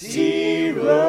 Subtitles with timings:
[0.00, 1.07] Toby,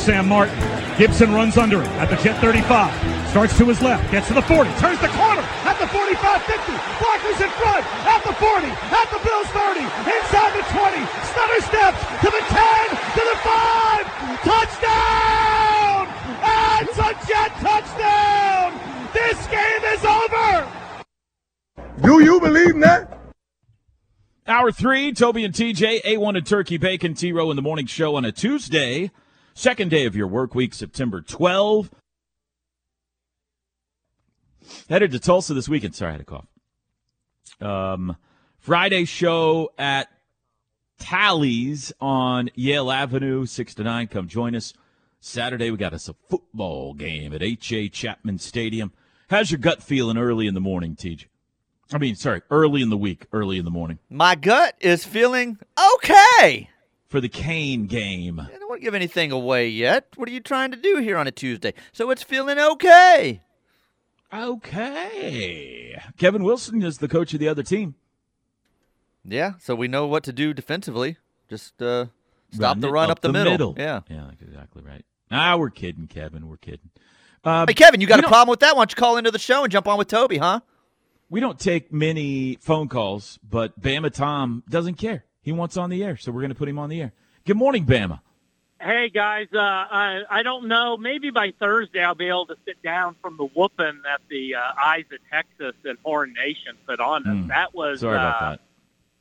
[0.00, 0.56] Sam Martin.
[0.96, 3.28] Gibson runs under it at the Jet 35.
[3.28, 6.72] Starts to his left, gets to the 40, turns the corner at the 45 50.
[6.98, 11.04] Blockers in front at the 40, at the Bills 30, inside the 20.
[11.28, 13.80] Stutter steps to the 10, to the 5.
[14.40, 16.08] Touchdown!
[16.48, 18.72] And it's a Jet touchdown!
[19.12, 20.66] This game is over!
[22.02, 23.18] Do you believe in that?
[24.46, 28.16] Hour three, Toby and TJ, A1 and Turkey Bacon, T Row in the morning show
[28.16, 29.10] on a Tuesday,
[29.60, 31.90] second day of your work week, September 12.
[34.88, 35.94] Headed to Tulsa this weekend.
[35.94, 36.46] Sorry, I had a cough.
[37.60, 38.16] Um,
[38.58, 40.08] Friday show at
[40.98, 44.06] Tally's on Yale Avenue, 6 to 9.
[44.06, 44.72] Come join us.
[45.20, 47.90] Saturday, we got us a football game at H.A.
[47.90, 48.92] Chapman Stadium.
[49.28, 51.26] How's your gut feeling early in the morning, TJ?
[51.92, 55.58] I mean, sorry, early in the week, early in the morning My gut is feeling
[55.96, 56.70] okay.
[57.10, 58.40] For the Kane game.
[58.40, 60.06] I don't want to give anything away yet.
[60.16, 61.74] What are you trying to do here on a Tuesday?
[61.92, 63.42] So it's feeling okay.
[64.32, 66.00] Okay.
[66.16, 67.96] Kevin Wilson is the coach of the other team.
[69.24, 71.16] Yeah, so we know what to do defensively.
[71.48, 72.06] Just uh,
[72.52, 73.74] stop Run the run up, the, middle.
[73.76, 74.00] Yeah.
[74.08, 75.04] Yeah, exactly right.
[75.30, 76.48] Ah, we're kidding, Kevin.
[76.48, 76.90] We're kidding.
[77.44, 78.76] Um, Hey, Kevin, you got a problem with that?
[78.76, 80.60] Why don't you call into the show and jump on with Toby, huh?
[81.28, 85.24] We don't take many phone calls, but Bama Tom doesn't care.
[85.42, 87.12] He wants on the air, so we're going to put him on the air.
[87.44, 88.20] Good morning, Bama.
[88.82, 90.96] Hey guys, uh, I I don't know.
[90.96, 94.60] Maybe by Thursday I'll be able to sit down from the whooping that the uh,
[94.82, 97.42] Eyes of Texas and Horn Nation put on us.
[97.42, 97.48] Hmm.
[97.48, 98.60] That was Sorry about uh, that.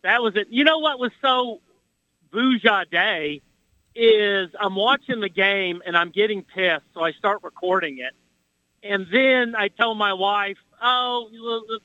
[0.03, 0.47] that was it.
[0.49, 1.59] You know what was so
[2.89, 3.41] day
[3.95, 8.13] is I'm watching the game and I'm getting pissed, so I start recording it,
[8.81, 11.29] and then I tell my wife, "Oh,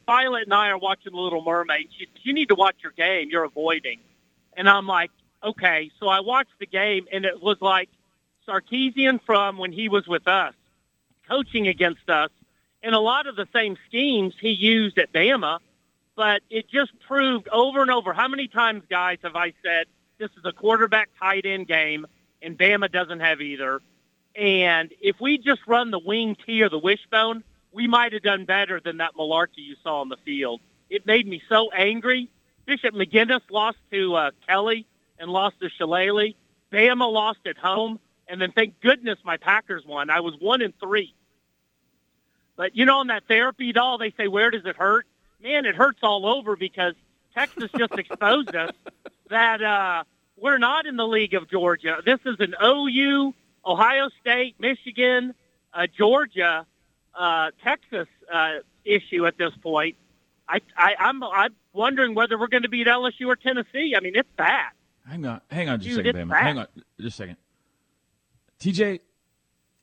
[0.06, 1.89] Violet and I are watching The Little Mermaid.
[1.99, 3.31] She, you need to watch your game.
[3.31, 3.99] You're avoiding."
[4.56, 5.10] And I'm like,
[5.42, 7.88] "Okay." So I watched the game, and it was like
[8.47, 10.54] Sarkisian from when he was with us,
[11.28, 12.31] coaching against us,
[12.82, 15.59] and a lot of the same schemes he used at Bama
[16.16, 18.12] but it just proved over and over.
[18.12, 19.87] How many times, guys, have I said
[20.19, 22.06] this is a quarterback tight end game,
[22.43, 23.81] and Bama doesn't have either?
[24.37, 28.44] And if we just run the wing T or the wishbone, we might have done
[28.44, 30.60] better than that malarkey you saw on the field.
[30.91, 32.31] It made me so angry.
[32.66, 34.86] Bishop McGuinness lost to uh, Kelly
[35.19, 36.32] and lost to Shillelagh.
[36.72, 40.10] Bama lost at home, and then thank goodness my Packers won.
[40.10, 41.14] I was one in three.
[42.56, 45.06] But you know, on that therapy doll, they say, "Where does it hurt?"
[45.42, 46.94] Man, it hurts all over because
[47.34, 48.70] Texas just exposed us
[49.31, 50.04] that uh,
[50.36, 51.98] we're not in the league of Georgia.
[52.04, 55.34] This is an OU, Ohio State, Michigan,
[55.72, 56.66] uh, Georgia,
[57.14, 58.54] uh, Texas uh,
[58.84, 59.96] issue at this point.
[60.49, 63.94] I, I, I'm, I'm wondering whether we're going to beat LSU or Tennessee.
[63.97, 64.71] I mean, it's bad.
[65.09, 66.37] Hang on, hang on just Dude, a second, Bama.
[66.41, 66.66] Hang on
[67.00, 67.37] just a second.
[68.60, 69.00] TJ,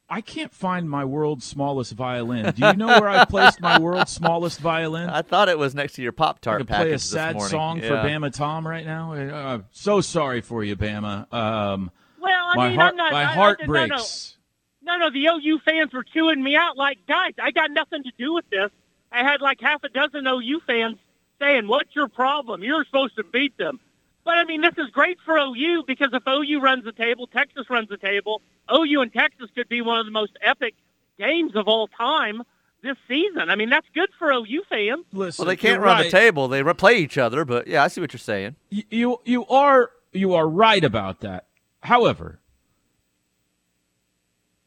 [0.10, 2.52] I can't find my world's smallest violin.
[2.54, 5.10] Do you know where I placed my world's smallest violin?
[5.10, 7.36] I thought it was next to your Pop I Tart could package play a sad
[7.36, 7.50] morning.
[7.52, 9.14] song for Bama Tom right now.
[9.14, 11.32] Uh, so sorry for you, Bama.
[11.34, 13.12] Um, Well, I my mean, heart, I'm not.
[13.12, 13.88] my I- I- heart no, no.
[13.88, 14.38] breaks.
[14.84, 18.12] No, no, the OU fans were chewing me out like, guys, I got nothing to
[18.18, 18.72] do with this.
[19.12, 20.98] I had like half a dozen OU fans
[21.40, 22.64] saying, what's your problem?
[22.64, 23.80] You're supposed to beat them.
[24.24, 27.70] But I mean, this is great for OU because if OU runs the table, Texas
[27.70, 28.42] runs the table,
[28.72, 30.76] OU and Texas could be one of the most epic
[31.18, 32.44] games of all time
[32.84, 33.50] this season.
[33.50, 35.06] I mean, that's good for OU fans.
[35.12, 36.04] Listen, Well, they can't run right.
[36.06, 36.48] the table.
[36.48, 38.56] They play each other, but yeah, I see what you're saying.
[38.72, 41.46] Y- You you are you are right about that.
[41.82, 42.40] However,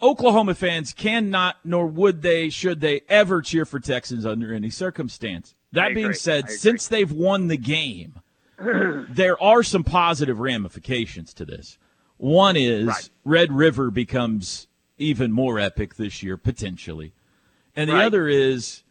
[0.04, 5.54] Oklahoma fans cannot, nor would they, should they ever cheer for Texans under any circumstance.
[5.72, 8.20] That being said, since they've won the game,
[8.58, 11.78] there are some positive ramifications to this.
[12.18, 13.10] One is Right.
[13.24, 14.68] Red River becomes
[14.98, 17.12] even more epic this year, potentially.
[17.74, 18.04] And the Right.
[18.04, 18.82] other is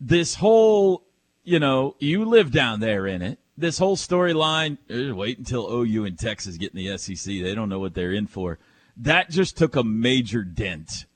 [0.00, 1.04] this whole,
[1.44, 3.38] you know, you live down there in it.
[3.56, 7.42] This whole storyline, eh, wait until OU and Texas get in the SEC.
[7.42, 8.58] They don't know what they're in for.
[8.98, 11.06] That just took a major dent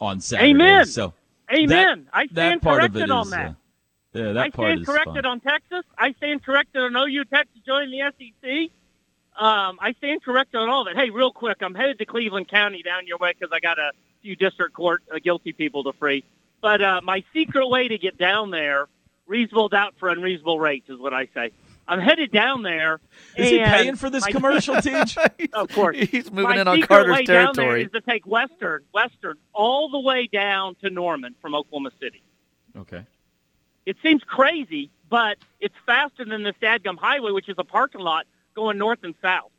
[0.00, 0.50] on Saturday.
[0.50, 0.86] Amen.
[0.86, 1.14] So
[1.52, 2.08] Amen.
[2.12, 3.46] I that stand part of corrected on is, that.
[3.46, 3.52] uh,
[4.14, 5.26] yeah, that I part stand corrected fun.
[5.26, 5.84] on Texas.
[5.98, 8.70] I stand corrected on OU Texas joining the SEC.
[9.40, 10.96] Um, I stand corrected on all of it.
[10.96, 13.92] Hey, real quick, I'm headed to Cleveland County down your way because I got a
[14.20, 16.24] few district court uh, guilty people to free.
[16.60, 18.86] But uh, my secret way to get down there,
[19.26, 21.50] reasonable doubt for unreasonable rates, is what I say.
[21.88, 23.00] I'm headed down there.
[23.36, 25.16] Is he paying for this commercial, Teach?
[25.52, 25.96] Of course.
[26.10, 27.84] He's moving My in on Carter's way down there territory.
[27.84, 32.22] is to take Western, Western, all the way down to Norman from Oklahoma City.
[32.76, 33.04] okay.
[33.84, 38.26] It seems crazy, but it's faster than the Stadgum Highway, which is a parking lot
[38.54, 39.50] going north and south.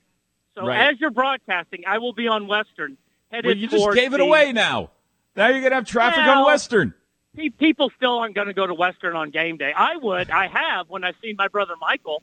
[0.56, 0.92] So Right.
[0.94, 2.98] as you're broadcasting, I will be on Western
[3.32, 4.92] headed Well, you just gave it away now.
[5.36, 6.94] Now you're going to have traffic on Western.
[7.36, 9.74] Pe- People still aren't going to go to Western on game day.
[9.76, 10.30] I would.
[10.30, 12.22] I have when I've seen my brother Michael.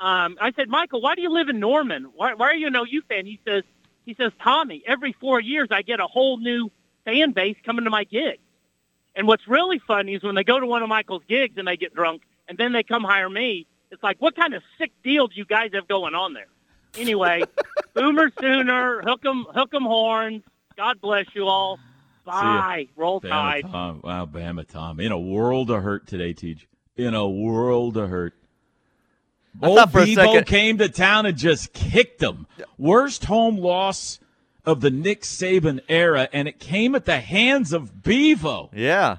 [0.00, 2.10] Um, I said, Michael, why do you live in Norman?
[2.14, 3.26] Why, why are you an OU fan?
[3.26, 3.64] He says,
[4.06, 6.70] he says, Tommy, every four years I get a whole new
[7.04, 8.38] fan base coming to my gigs.
[9.16, 11.76] And what's really funny is when they go to one of Michael's gigs and they
[11.76, 13.66] get drunk, and then they come hire me.
[13.90, 16.46] It's like, what kind of sick deal do you guys have going on there?
[16.96, 17.42] Anyway,
[17.94, 20.42] Boomer Sooner, hook 'em, hook 'em horns.
[20.76, 21.80] God bless you all.
[22.28, 22.88] Bye.
[22.96, 23.62] Roll Bama Tide.
[23.70, 24.00] Tom.
[24.04, 25.00] Wow, Bama Tom.
[25.00, 26.68] In a world of hurt today, Teach.
[26.96, 28.34] In a world of hurt.
[29.62, 32.46] I Old thought for a Bevo came to town and just kicked them.
[32.76, 34.20] Worst home loss
[34.64, 38.70] of the Nick Saban era, and it came at the hands of Bevo.
[38.74, 39.16] Yeah,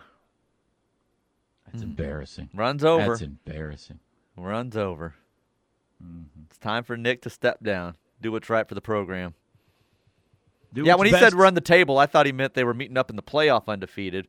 [1.66, 2.50] That's embarrassing.
[2.54, 3.08] runs over.
[3.10, 4.00] That's embarrassing.
[4.38, 5.16] Runs over.
[6.02, 6.44] Mm-hmm.
[6.50, 7.96] It's time for Nick to step down.
[8.22, 9.34] Do what's right for the program.
[10.74, 11.24] Do yeah, when he best.
[11.24, 13.68] said run the table, I thought he meant they were meeting up in the playoff
[13.68, 14.28] undefeated.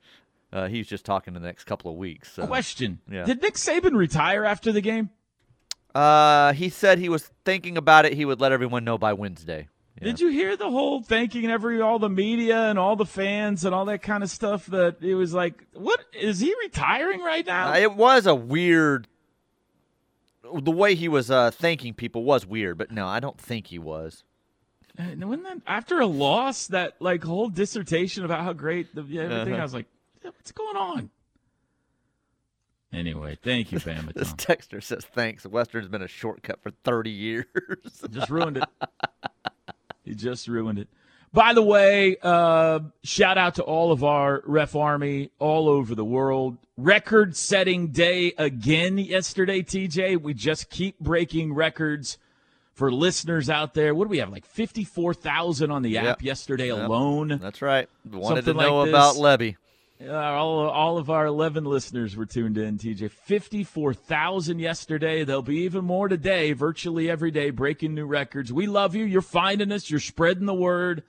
[0.52, 2.32] Uh, he was just talking in the next couple of weeks.
[2.32, 2.46] So.
[2.46, 3.24] Question: Yeah.
[3.24, 5.10] Did Nick Saban retire after the game?
[5.94, 8.14] Uh, he said he was thinking about it.
[8.14, 9.68] He would let everyone know by Wednesday.
[10.00, 10.04] Yeah.
[10.06, 13.74] Did you hear the whole thanking every all the media and all the fans and
[13.74, 14.66] all that kind of stuff?
[14.66, 17.72] That it was like, what is he retiring right now?
[17.72, 19.08] Uh, it was a weird.
[20.42, 23.78] The way he was uh, thanking people was weird, but no, I don't think he
[23.78, 24.24] was.
[25.00, 29.22] And when that, after a loss, that like whole dissertation about how great the yeah,
[29.22, 29.60] everything, Uh-huh.
[29.60, 29.86] I was like,
[30.24, 31.10] "Yeah, what's going on?
[32.92, 35.46] Anyway, thank you, Bama This texter says thanks.
[35.46, 37.46] Western's been a shortcut for 30 years.
[38.10, 38.64] just ruined it.
[40.04, 40.88] He just ruined it.
[41.32, 46.04] By the way, uh, shout out to all of our ref army all over the
[46.04, 46.58] world.
[46.76, 50.20] Record setting day again yesterday, TJ.
[50.20, 52.18] We just keep breaking records
[52.74, 53.94] for listeners out there.
[53.94, 54.30] What do we have?
[54.30, 56.22] Like 54,000 on the app Yep.
[56.22, 56.88] yesterday Yep.
[56.88, 57.38] alone.
[57.40, 57.88] That's right.
[58.10, 59.16] Wanted Something to know like about.
[59.16, 59.56] Levy.
[60.02, 63.10] Uh, all, all of our 11 listeners were tuned in, TJ.
[63.10, 65.24] 54,000 yesterday.
[65.24, 68.50] There'll be even more today, virtually every day, breaking new records.
[68.50, 69.04] We love you.
[69.04, 69.90] You're finding us.
[69.90, 71.02] You're spreading the word.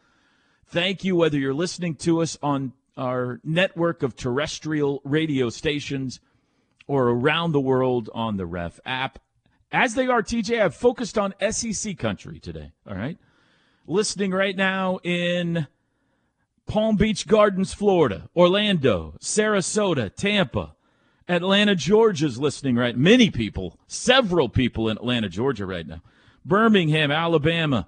[0.68, 6.20] Thank you, whether you're listening to us on our network of terrestrial radio stations
[6.86, 9.20] or around the world on the Ref app.
[9.72, 12.72] As they are, TJ, I've focused on SEC country today.
[12.88, 13.18] All right.
[13.88, 15.68] Listening right now in
[16.68, 20.76] Palm Beach Gardens, Florida, Orlando, Sarasota, Tampa,
[21.28, 22.98] Atlanta, Georgia's listening right.
[22.98, 26.02] Many people, several people in Atlanta, Georgia right now.
[26.44, 27.88] Birmingham, Alabama,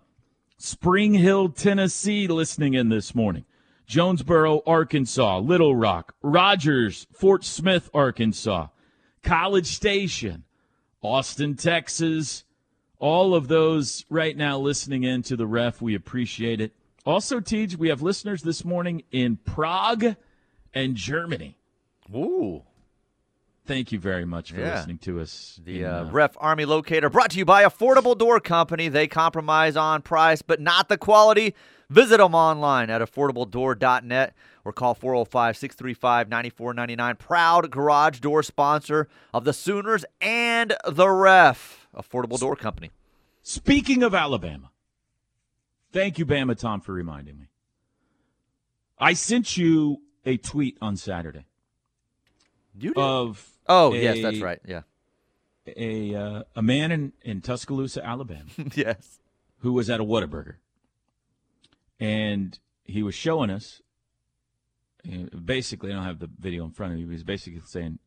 [0.58, 3.44] Spring Hill, Tennessee listening in this morning.
[3.88, 8.68] Jonesboro, Arkansas, Little Rock, Rogers, Fort Smith, Arkansas,
[9.22, 10.46] College Station,
[11.04, 12.44] Austin, Texas,
[12.98, 15.82] all of those right now listening in to the ref.
[15.82, 16.74] We appreciate it.
[17.06, 20.16] Also, Tej, we have listeners this morning in Prague
[20.74, 21.58] and Germany.
[22.16, 22.64] Ooh.
[23.66, 24.76] Thank you very much for Yeah.
[24.76, 25.60] listening to us.
[25.64, 28.88] The in, uh, uh, Ref Army Locator brought to you by Affordable Door Company.
[28.90, 31.54] They compromise on price, but not the quality.
[31.94, 34.34] Visit them online at affordabledoor.net
[34.66, 37.16] or call 405 635 9499.
[37.18, 41.88] Proud garage door sponsor of the Sooners and the Ref.
[41.96, 42.90] Affordable Door Company.
[43.44, 44.72] Speaking of Alabama,
[45.92, 47.50] thank you, Bama Tom, for reminding me.
[48.98, 51.46] I sent you a tweet on Saturday
[52.76, 53.02] You did?
[53.04, 54.60] of oh, yes, that's right.
[54.68, 54.82] Yeah.
[55.68, 59.20] a uh, a man in, in Tuscaloosa, Alabama, yes.
[59.60, 60.56] who was at a Whataburger,
[62.00, 63.82] and he was showing us.
[65.46, 67.06] Basically, I don't have the video in front of me.
[67.06, 68.00] He was basically saying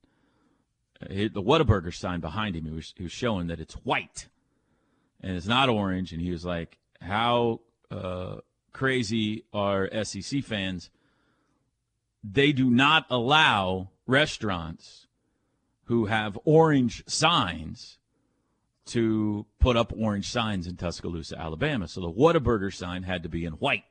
[1.00, 2.64] the Whataburger sign behind him.
[2.64, 4.28] He was he was showing that it's white,
[5.20, 6.12] and it's not orange.
[6.12, 8.36] And he was like, "How uh,
[8.76, 10.90] crazy are SEC fans,
[12.22, 15.06] they do not allow restaurants
[15.84, 17.98] who have orange signs
[18.86, 21.88] to put up orange signs in Tuscaloosa, Alabama.
[21.88, 23.84] So the Whataburger sign had to be in white.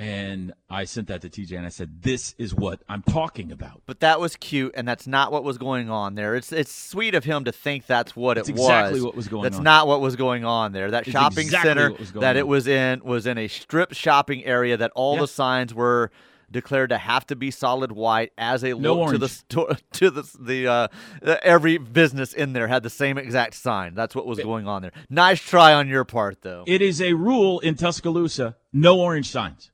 [0.00, 3.82] And I sent that to TJ and I said, This is what I'm talking about.
[3.84, 6.36] But that was cute, and that's not what was going on there.
[6.36, 9.06] It's it's sweet of him to think that's what That's it exactly was.
[9.06, 9.64] what was going that's on.
[9.64, 10.92] not what was going on there.
[10.92, 13.48] That It's shopping exactly center what was going that it was in was in a
[13.48, 15.22] strip shopping area that all Yeah.
[15.22, 16.12] the signs were
[16.50, 20.10] declared to have to be solid white as a No look to the store to
[20.10, 20.88] the the uh,
[21.24, 23.94] uh, every business in there had the same exact sign.
[23.94, 24.92] That's what was going on there.
[25.10, 26.64] Nice try on your part though.
[26.66, 29.70] It is a rule in Tuscaloosa no orange signs.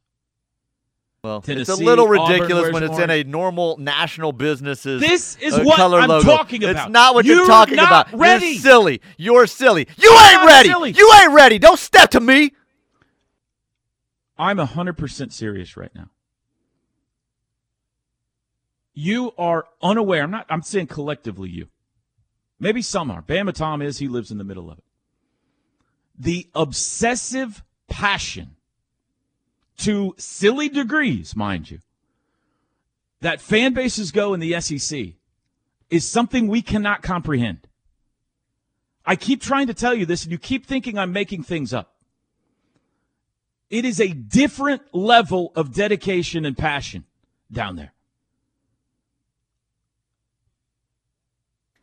[1.23, 5.63] Well, it's a little ridiculous when it's in a normal national business's This is uh,
[5.63, 6.27] what color I'm logo.
[6.27, 6.85] talking about.
[6.89, 8.13] It's not what You're you're talking about.
[8.13, 8.49] ready.
[8.49, 9.01] You're silly.
[9.17, 9.89] You're silly.
[9.97, 10.69] You I'm ain't ready.
[10.69, 10.91] silly.
[10.91, 11.59] You ain't ready.
[11.59, 12.53] Don't step to me.
[14.37, 16.11] I'm 100% serious right now.
[18.95, 20.23] You are unaware.
[20.23, 21.69] I'm not, I'm saying collectively you.
[22.61, 23.23] Maybe some are.
[23.23, 23.99] Bama Tom is.
[23.99, 24.85] He lives in the middle of it.
[26.17, 28.57] The obsessive passion
[29.79, 31.81] to silly degrees, mind you,
[33.21, 35.15] that fan bases go in the SEC
[35.91, 37.67] is something we cannot comprehend.
[39.07, 41.95] I keep trying to tell you this, and you keep thinking I'm making things up.
[43.71, 47.05] It is a different level of dedication and passion
[47.51, 47.94] down there.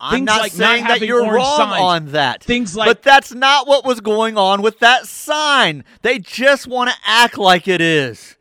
[0.03, 1.81] I'm Things not like not saying that you're wrong signs.
[1.81, 2.43] on that.
[2.43, 5.83] Things like- but that's not what was going on with that sign.
[6.01, 8.35] They just want to act like it is.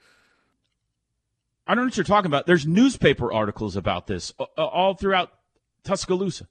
[1.66, 2.46] I don't know what you're talking about.
[2.46, 5.32] There's newspaper articles about this uh, uh, all throughout
[5.84, 6.48] Tuscaloosa.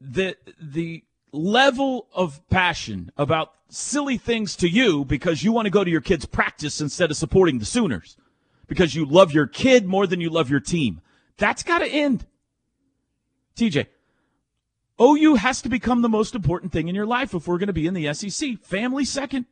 [0.00, 5.84] The the level of passion about silly things to you because you want to go
[5.84, 8.16] to your kid's practice instead of supporting the Sooners
[8.66, 11.00] because you love your kid more than you love your team.
[11.36, 12.26] That's got to end.
[13.56, 13.86] TJ,
[15.00, 17.72] OU has to become the most important thing in your life if we're going to
[17.72, 18.58] be in the SEC.
[18.62, 19.46] Family second.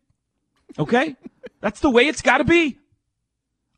[0.79, 1.17] Okay?
[1.61, 2.79] That's the way it's got to be.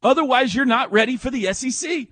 [0.03, 2.09] Otherwise, you're not ready for the SEC.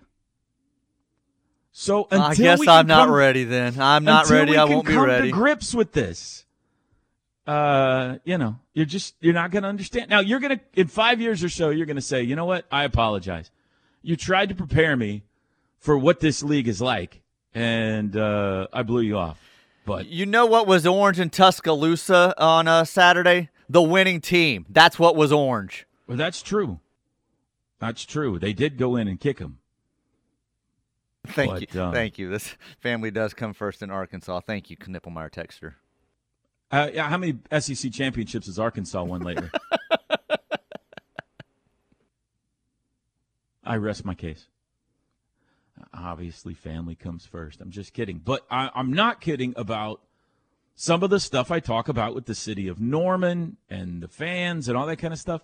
[1.73, 3.81] So until I guess I'm can not come- ready then.
[3.81, 4.57] I'm not ready.
[4.57, 5.29] I won't be come ready.
[5.29, 6.45] To grips with this.
[7.47, 10.09] Uh, you know, you're just you're not going to understand.
[10.11, 12.45] Now you're going to in five years or so, you're going to say, you know
[12.45, 12.65] what?
[12.71, 13.51] I apologize.
[14.03, 15.25] You tried to prepare me
[15.79, 17.23] for what this league is like,
[17.55, 19.39] and uh, I blew you off.
[19.85, 23.49] But You know what was orange in Tuscaloosa on uh, Saturday?
[23.69, 24.67] The winning team.
[24.69, 25.87] That's what was orange.
[26.07, 26.81] well, that's true.
[27.79, 28.39] That's true.
[28.39, 29.59] They did go in and kick him.
[31.27, 31.83] Thank But, you.
[31.83, 32.29] um, Thank you.
[32.31, 34.41] This family does come first in Arkansas.
[34.41, 35.75] Thank you, Knippelmeier Texter.
[36.71, 39.49] Uh, yeah, how many SEC championships has Arkansas won lately?
[43.65, 44.47] I rest my case.
[45.93, 47.61] Obviously, family comes first.
[47.61, 48.21] I'm just kidding.
[48.25, 50.01] But I, I'm not kidding about
[50.75, 54.69] some of the stuff I talk about with the city of Norman and the fans
[54.69, 55.43] and all that kind of stuff.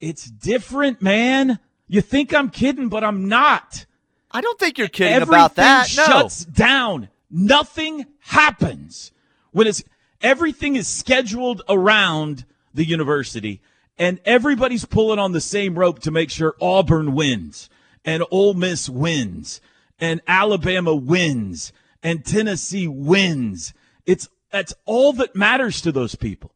[0.00, 1.58] It's different, man.
[1.86, 3.86] You think I'm kidding, but I'm not.
[4.30, 5.88] I don't think you're kidding Everything about that.
[5.96, 6.04] No.
[6.04, 7.08] shuts down.
[7.30, 9.12] Nothing happens
[9.52, 9.82] when it's
[10.20, 12.44] everything is scheduled around
[12.74, 13.60] the university,
[13.98, 17.68] and everybody's pulling on the same rope to make sure Auburn wins,
[18.08, 19.60] and Ole Miss wins,
[20.00, 21.72] and Alabama wins,
[22.02, 23.74] and Tennessee wins.
[24.06, 26.52] It's that's all that matters to those people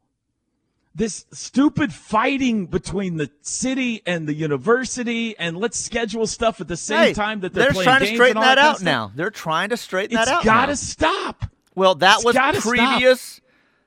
[0.95, 6.77] this stupid fighting between the city and the university, and let's schedule stuff at the
[6.77, 8.85] same Hey, time that they're, playing trying to straighten all that out stuff.
[8.85, 9.11] now.
[9.15, 10.39] They're trying to straighten It's that out.
[10.41, 11.45] It's got to stop.
[11.75, 12.69] Well, that It's was gotta stop.
[12.75, 13.41] previous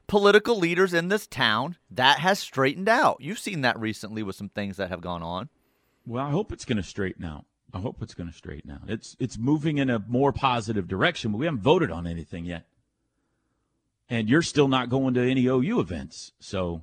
[0.08, 1.76] political leaders in this town.
[1.92, 3.18] That has straightened out.
[3.20, 5.48] You've seen that recently with some things that have gone on.
[6.06, 7.44] Well, I hope it's going to straighten out.
[7.74, 8.88] I hope it's going to straighten out.
[8.88, 12.66] It's it's moving in a more positive direction, but we haven't voted on anything yet.
[14.08, 16.82] And you're still not going to any OU events, so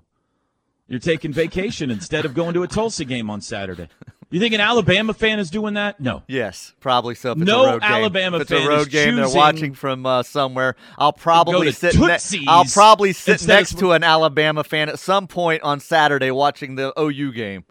[0.87, 3.87] you're taking vacation instead of going to a Tulsa game on Saturday.
[4.33, 5.99] You think an Alabama fan is doing that?
[5.99, 6.23] No.
[6.27, 7.33] Yes, probably so.
[7.33, 7.91] It's No a road game.
[7.91, 10.75] Alabama it's fan a road is game they're watching from uh, somewhere.
[10.97, 11.95] I'll probably sit.
[11.99, 15.79] Ne- I'll probably sit instead of next to an Alabama fan at some point on
[15.79, 17.65] Saturday watching the OU game,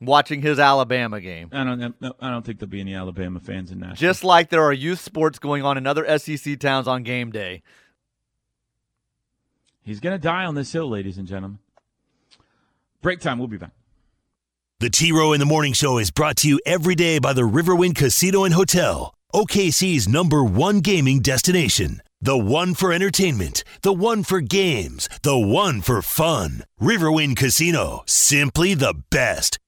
[0.00, 1.48] watching his Alabama game.
[1.52, 1.94] I don't.
[2.20, 3.96] I don't think there'll be any Alabama fans in Nashville.
[3.96, 7.62] Just like there are youth sports going on in other SEC towns on game day.
[9.82, 11.58] He's going to die on this hill, ladies and gentlemen.
[13.02, 13.38] Break time.
[13.38, 13.70] We'll be back.
[14.80, 17.42] The T Row in the Morning Show is brought to you every day by the
[17.42, 22.02] Riverwind Casino and Hotel, OKC's number one gaming destination.
[22.20, 26.62] The one for entertainment, the one for games, the one for fun.
[26.80, 29.58] Riverwind Casino, simply the best.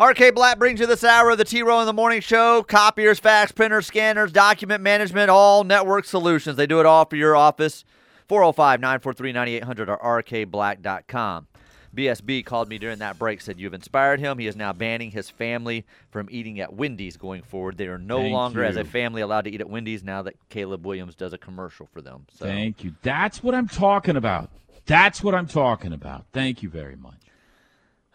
[0.00, 2.62] RK Black brings you this hour of the T Row in the Morning Show.
[2.62, 6.56] Copiers, fax printers, scanners, document management, all network solutions.
[6.56, 7.84] They do it all for your office.
[8.26, 11.46] 405 943 9800 or rkblack.com.
[11.94, 14.38] BSB called me during that break, said you've inspired him.
[14.38, 17.76] He is now banning his family from eating at Wendy's going forward.
[17.76, 20.36] They are no Thank longer, as a family, allowed to eat at Wendy's now that
[20.48, 22.24] Caleb Williams does a commercial for them.
[22.32, 22.94] So Thank you.
[23.02, 24.48] That's what I'm talking about.
[24.86, 26.24] That's what I'm talking about.
[26.32, 27.21] Thank you very much.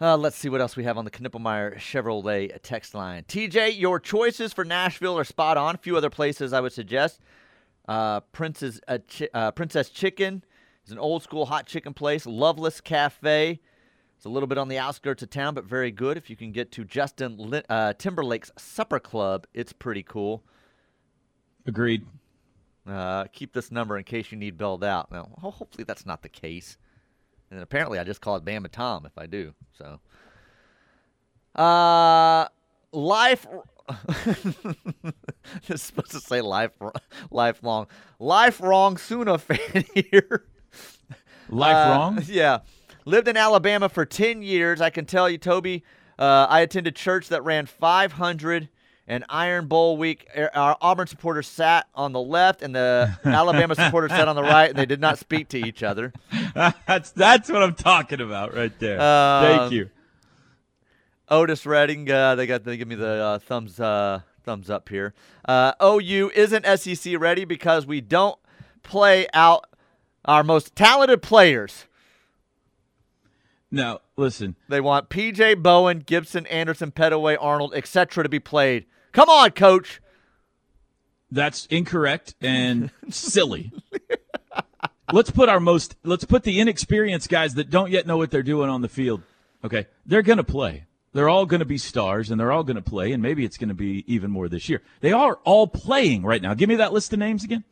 [0.00, 3.24] Uh, let's see what else we have on the Knippelmeier Chevrolet text line.
[3.24, 5.74] TJ, your choices for Nashville are spot on.
[5.74, 7.20] A few other places I would suggest.
[7.88, 10.44] Uh, Princess, uh, Chi- uh, Princess Chicken
[10.86, 12.26] is an old school hot chicken place.
[12.26, 13.58] Loveless Cafe.
[14.16, 16.16] It's a little bit on the outskirts of town, but very good.
[16.16, 20.44] If you can get to Justin Lin- uh, Timberlake's Supper Club, it's pretty cool.
[21.66, 22.06] Agreed.
[22.86, 25.10] Uh, keep this number in case you need bailed out.
[25.10, 26.78] Now, hopefully that's not the case.
[27.50, 29.54] And apparently, I just call it Bama Tom if I do.
[29.78, 30.00] So,
[31.60, 32.48] uh,
[32.92, 33.46] life.
[35.68, 36.72] it's supposed to say life,
[37.30, 37.86] lifelong,
[38.18, 38.96] life wrong.
[38.98, 40.44] Sooner fan here.
[41.48, 42.22] Life Uh, wrong?
[42.26, 42.58] Yeah.
[43.04, 44.82] Lived in Alabama for 10 years.
[44.82, 45.82] I can tell you, Toby,
[46.18, 48.68] uh, I attended church that ran 500
[49.08, 50.28] and Iron Bowl week.
[50.36, 54.42] Er- Our Auburn supporters sat on the left and the Alabama supporters sat on the
[54.42, 56.12] right, and they did not speak to each other.
[56.54, 59.00] that's that's what I'm talking about right there.
[59.00, 59.90] Uh, Thank you.
[61.30, 65.14] Otis Redding, uh, they got they give me the uh, thumbs uh, thumbs up here.
[65.46, 68.38] Uh, OU isn't SEC ready because we don't
[68.82, 69.64] play out
[70.24, 71.86] our most talented players.
[73.70, 74.56] No, listen.
[74.68, 78.22] They want PJ Bowen, Gibson, Anderson, Pettaway, Arnold, etc.
[78.22, 78.86] to be played.
[79.12, 80.00] Come on, coach.
[81.30, 83.72] That's incorrect and silly.
[85.12, 88.42] let's put our most let's put the inexperienced guys that don't yet know what they're
[88.42, 89.22] doing on the field.
[89.64, 89.86] Okay.
[90.06, 90.84] They're going to play.
[91.12, 93.56] They're all going to be stars and they're all going to play and maybe it's
[93.56, 94.82] going to be even more this year.
[95.00, 96.54] They are all playing right now.
[96.54, 97.64] Give me that list of names again.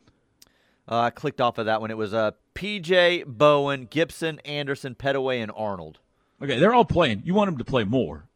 [0.89, 1.91] Uh, I clicked off of that one.
[1.91, 5.99] It was uh, PJ Bowen, Gibson, Anderson, Pettaway, and Arnold.
[6.41, 7.23] Okay, they're all playing.
[7.25, 8.27] You want them to play more.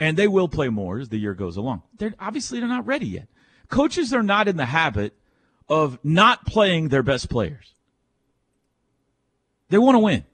[0.00, 1.82] And they will play more as the year goes along.
[1.98, 3.28] They're obviously they're not ready yet.
[3.68, 5.14] Coaches are not in the habit
[5.68, 7.74] of not playing their best players.
[9.68, 10.24] They want to win.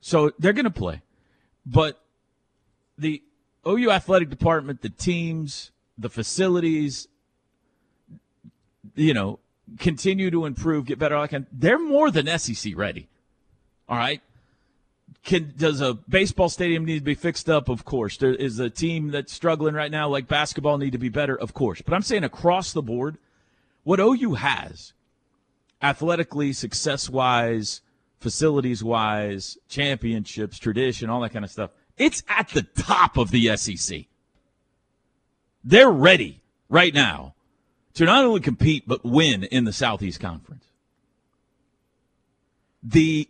[0.00, 1.02] So they're going to play.
[1.66, 2.00] But
[2.96, 3.22] the
[3.66, 7.08] OU athletic department, the teams, the facilities,
[8.94, 9.40] you know,
[9.78, 11.46] continue to improve, get better.
[11.52, 13.08] They're more than SEC ready.
[13.88, 14.22] All right.
[15.24, 17.68] Can does a baseball stadium need to be fixed up?
[17.68, 18.18] Of course.
[18.18, 21.34] There is a team that's struggling right now, like basketball, need to be better.
[21.34, 21.80] Of course.
[21.80, 23.16] But I'm saying across the board,
[23.84, 24.92] what OU has,
[25.82, 27.80] athletically, success wise,
[28.20, 33.56] facilities wise, championships, tradition, all that kind of stuff, it's at the top of the
[33.56, 34.04] SEC.
[35.62, 37.34] They're ready right now
[37.94, 40.64] to not only compete but win in the Southeast Conference.
[42.82, 43.28] The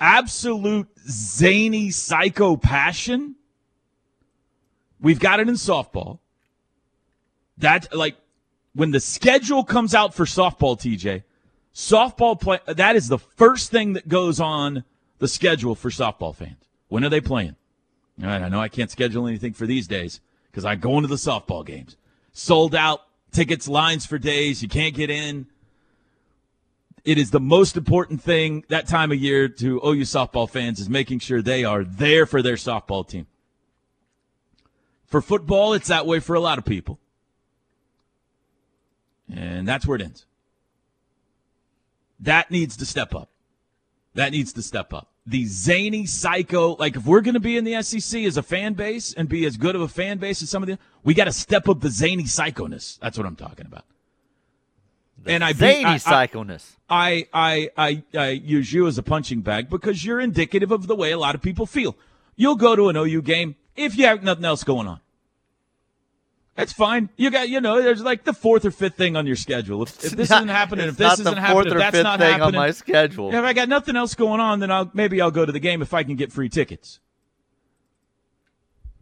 [0.00, 3.36] absolute zany psycho passion.
[5.00, 6.18] We've got it in softball.
[7.58, 8.16] That like
[8.74, 11.22] when the schedule comes out for softball, TJ,
[11.74, 14.84] softball play that is the first thing that goes on
[15.18, 16.56] the schedule for softball fans.
[16.88, 17.56] When are they playing?
[18.20, 21.08] All right, I know I can't schedule anything for these days because I go into
[21.08, 21.96] the softball games.
[22.32, 24.62] Sold out tickets, lines for days.
[24.62, 25.46] You can't get in
[27.04, 30.88] it is the most important thing that time of year to OU softball fans is
[30.88, 33.26] making sure they are there for their softball team.
[35.06, 37.00] For football, it's that way for a lot of people.
[39.32, 40.26] And that's where it ends.
[42.20, 43.30] That needs to step up.
[44.14, 45.08] That needs to step up.
[45.26, 48.74] The zany psycho, like if we're going to be in the SEC as a fan
[48.74, 51.24] base and be as good of a fan base as some of the, we got
[51.24, 52.98] to step up the zany psychoness.
[52.98, 53.84] That's what I'm talking about.
[55.26, 56.76] And I beat- Zany I- I- psychoness.
[56.88, 60.96] I, I I I use you as a punching bag because you're indicative of the
[60.96, 61.96] way a lot of people feel.
[62.36, 65.00] You'll go to an OU game if you have nothing else going on.
[66.56, 67.08] That's fine.
[67.16, 69.82] You got you know there's like the fourth or fifth thing on your schedule.
[69.82, 72.32] If, if this Not- isn't happening, if this isn't happening, if that's fifth not thing
[72.32, 73.32] happening, on my schedule.
[73.32, 75.80] if I got nothing else going on, then I'll maybe I'll go to the game
[75.80, 76.98] if I can get free tickets.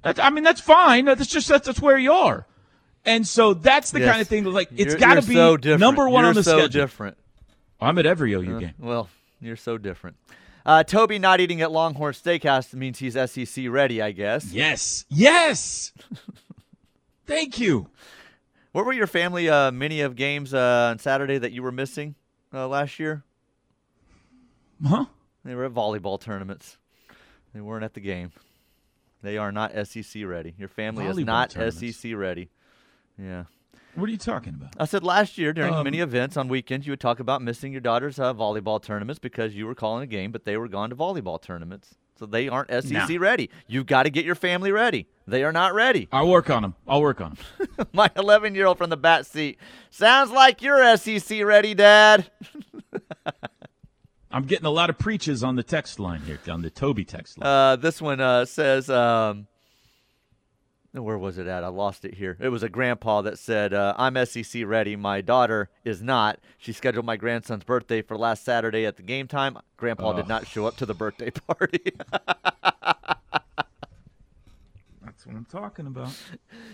[0.02, 1.06] That's, I mean that's fine.
[1.06, 2.46] That's just that's, that's where you are.
[3.08, 4.10] And so that's the Yes.
[4.10, 5.80] kind of thing that like it's You're- got to you're be so different.
[5.80, 6.68] number one You're on the so schedule.
[6.82, 7.16] different.
[7.80, 8.74] I'm at every OU game.
[8.78, 9.08] Well,
[9.40, 10.16] you're so different.
[10.66, 14.52] Uh, Toby not eating at Longhorn Steakhouse means he's SEC ready, I guess.
[14.52, 15.04] Yes.
[15.08, 15.92] Yes.
[17.26, 17.88] Thank you.
[18.72, 22.14] What were your family uh, many of games uh, on Saturday that you were missing
[22.52, 23.24] uh, last year?
[24.86, 25.06] Huh?
[25.44, 26.76] They were at volleyball tournaments.
[27.54, 28.32] They weren't at the game.
[29.22, 30.54] They are not SEC ready.
[30.58, 31.52] Your family is not.
[31.52, 32.50] SEC ready.
[33.20, 33.44] Yeah.
[33.94, 34.74] What are you talking about?
[34.78, 37.72] I said last year during Um, many events on weekends, you would talk about missing
[37.72, 40.90] your daughter's uh, volleyball tournaments because you were calling a game, but they were gone
[40.90, 41.96] to volleyball tournaments.
[42.16, 43.16] So they aren't SEC Nah.
[43.20, 43.48] ready.
[43.66, 45.06] You've got to get your family ready.
[45.26, 46.08] They are not ready.
[46.12, 46.74] I'll work on them.
[46.86, 47.86] I'll work on them.
[47.92, 49.58] My 11 year old from the bat seat.
[49.90, 52.30] Sounds like you're SEC ready, Dad.
[54.30, 57.38] I'm getting a lot of preaches on the text line here, on the Toby text
[57.38, 57.46] line.
[57.48, 59.46] Uh, this one uh, says, um,
[60.92, 61.64] where was it at?
[61.64, 62.36] I lost it here.
[62.40, 64.96] It was a grandpa that said, uh, I'm SEC ready.
[64.96, 66.38] My daughter is not.
[66.56, 69.58] She scheduled my grandson's birthday for last Saturday at the game time.
[69.76, 71.92] Grandpa did not show up to the birthday party.
[75.04, 76.10] That's what I'm talking about.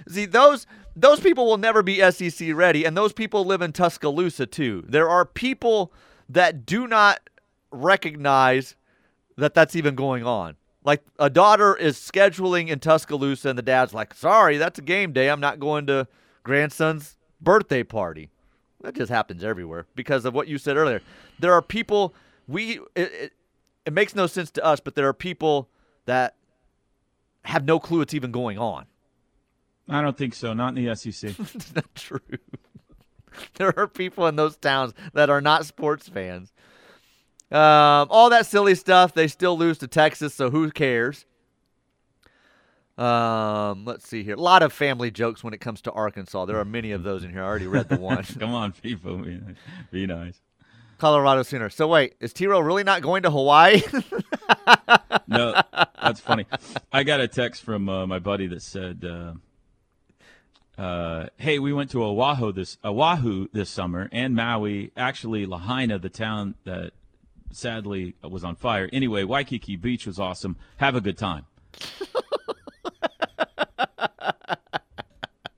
[0.08, 4.46] See, those those people will never be SEC ready, and those people live in Tuscaloosa
[4.46, 4.84] too.
[4.86, 5.92] There are people
[6.28, 7.20] that do not
[7.70, 8.76] recognize
[9.36, 10.56] that that's even going on.
[10.84, 15.12] Like a daughter is scheduling in Tuscaloosa, and the dad's like, "Sorry, that's a game
[15.12, 15.30] day.
[15.30, 16.06] I'm not going to
[16.42, 18.30] grandson's birthday party."
[18.82, 21.00] That just happens everywhere because of what you said earlier.
[21.38, 22.14] There are people
[22.46, 23.32] we it, it,
[23.86, 25.70] it makes no sense to us, but there are people
[26.04, 26.36] that
[27.44, 28.86] have no clue it's even going on.
[29.88, 30.52] I don't think so.
[30.52, 31.34] Not in the SEC.
[31.54, 32.20] It's not true.
[33.54, 36.52] there are people in those towns that are not sports fans.
[37.54, 41.24] Um, all that silly stuff, they still lose to Texas, so who cares?
[42.98, 44.34] Um, let's see here.
[44.34, 46.44] A lot of family jokes when it comes to Arkansas.
[46.46, 47.42] There are many of those in here.
[47.42, 48.24] I already read the one.
[48.24, 49.18] Come on, people.
[49.18, 49.56] Be nice.
[49.90, 50.40] Be nice.
[50.98, 51.70] Colorado Sooner.
[51.70, 53.82] So wait, is Tiro really not going to Hawaii?
[55.26, 55.60] No,
[56.00, 56.46] that's funny.
[56.92, 59.32] I got a text from uh, my buddy that said, uh,
[60.80, 64.92] uh, "Hey, we went to Oahu this Oahu this summer and Maui.
[64.96, 66.92] Actually, Lahaina, the town that
[67.54, 68.88] sadly was on fire.
[68.92, 70.56] Anyway, Waikiki Beach was awesome.
[70.78, 71.46] Have a good time."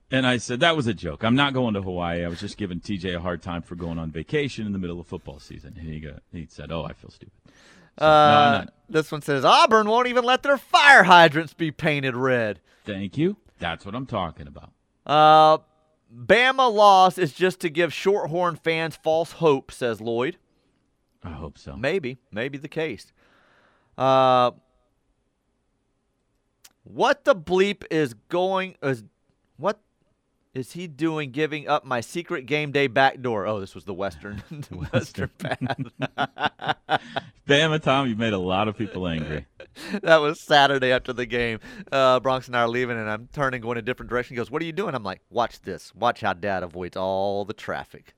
[0.09, 1.23] And I said that was a joke.
[1.25, 2.23] I'm not going to Hawaii.
[2.23, 5.01] I was just giving TJ a hard time for going on vacation in the middle
[5.01, 5.75] of football season.
[5.77, 7.33] And he got he said, "Oh, I feel stupid."
[7.99, 8.73] So, no, Uh, not.
[8.87, 12.61] this one says Auburn won't even let their fire hydrants be painted red.
[12.85, 13.35] Thank you.
[13.59, 14.71] That's what I'm talking about.
[15.05, 15.57] Uh,
[16.15, 20.37] Bama loss is just to give Shorthorn fans false hope, says Lloyd.
[21.23, 21.75] I hope so.
[21.75, 23.11] Maybe, maybe the case.
[23.97, 24.51] Uh,
[26.83, 29.03] what the bleep is going is
[29.57, 29.79] what
[30.53, 31.31] is he doing?
[31.31, 33.45] Giving up my secret game day backdoor?
[33.45, 35.59] Oh, this was the Western the Western path.
[37.47, 39.45] Bama Tom, you've made a lot of people angry.
[40.01, 41.59] that was Saturday after the game.
[41.91, 44.35] Uh, Bronx and I are leaving, and I'm turning, going a different direction.
[44.35, 45.93] He goes, "What are you doing?" I'm like, "Watch this.
[45.95, 48.15] Watch how Dad avoids all the traffic."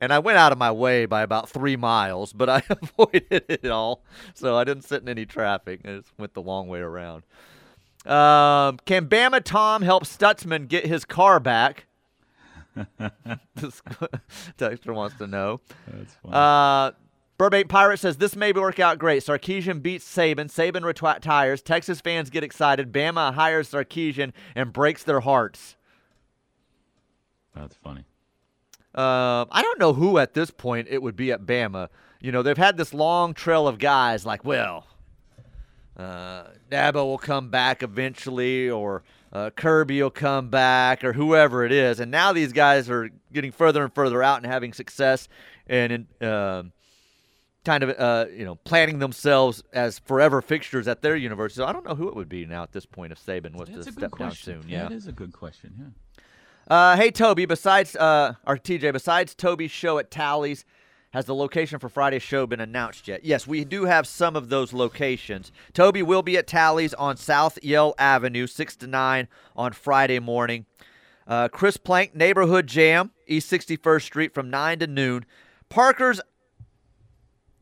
[0.00, 3.66] And I went out of my way by about three miles, but I avoided it
[3.66, 4.02] all,
[4.34, 5.80] so I didn't sit in any traffic.
[5.84, 7.24] I just went the long way around.
[8.06, 11.86] Um, can Bama Tom help Stutzman get his car back?
[13.54, 13.82] this
[14.58, 15.60] texter wants to know.
[15.86, 16.34] That's funny.
[16.34, 16.92] Uh,
[17.36, 19.22] Burbank Pirate says this may work out great.
[19.22, 20.50] Sarkisian beats Saban.
[20.50, 21.62] Saban retires.
[21.62, 22.92] Texas fans get excited.
[22.92, 25.76] Bama hires Sarkisian and breaks their hearts.
[27.54, 28.04] That's funny.
[28.94, 31.88] Uh, I don't know who at this point it would be at Bama.
[32.20, 34.86] You know, they've had this long trail of guys like, well,
[35.96, 41.72] uh, Dabo will come back eventually, or uh, Kirby will come back, or whoever it
[41.72, 42.00] is.
[42.00, 45.28] And now these guys are getting further and further out and having success
[45.66, 46.72] and in, um
[47.64, 51.58] kind of, uh, you know, planting themselves as forever fixtures at their university.
[51.58, 53.68] So I don't know who it would be now at this point if Saban was
[53.68, 54.64] That's to step down soon.
[54.66, 54.84] Yeah.
[54.84, 55.74] That is a good question.
[55.78, 55.84] Yeah.
[56.70, 60.64] Uh, hey Toby, besides uh, TJ, besides Toby's show at Tally's,
[61.10, 63.24] has the location for Friday's show been announced yet?
[63.24, 65.50] Yes, we do have some of those locations.
[65.72, 70.64] Toby will be at Tally's on South Yale Avenue, six to nine on Friday morning.
[71.26, 75.26] Uh, Chris Plank Neighborhood Jam, East 61st Street from nine to noon.
[75.70, 76.20] Parker's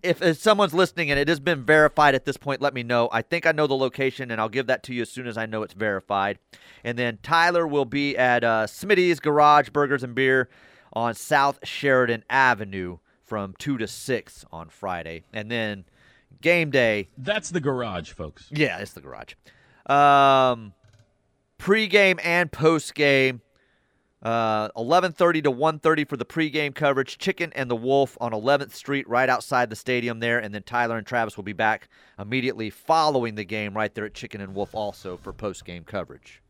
[0.03, 3.09] if, if someone's listening and it has been verified at this point, let me know.
[3.13, 5.37] I think I know the location, and I'll give that to you as soon as
[5.37, 6.39] I know it's verified.
[6.85, 10.49] And then Tyler will be at uh, Smitty's Garage Burgers and Beer
[10.93, 15.25] on South Sheridan Avenue from 2 to 6 on Friday.
[15.33, 15.85] And then
[16.41, 18.49] game day, That's the garage, folks.
[18.51, 19.35] yeah, it's the garage.
[19.87, 20.73] Um,
[21.59, 23.41] pre-game and post-game,
[24.23, 27.19] uh, 11:30 to 1:30 for the pre-game coverage.
[27.19, 30.97] Chicken and the Wolf on 11th Street, right outside the stadium there, and then Tyler
[30.99, 34.75] and Travis will be back immediately following the game, right there at Chicken and Wolf,
[34.75, 36.43] also for post-game coverage.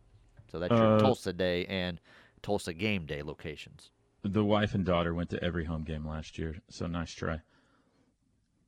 [0.51, 2.01] So that's your Uh, Tulsa day and
[2.43, 3.91] Tulsa game day locations.
[4.23, 7.41] The wife and daughter went to every home game last year, so nice try.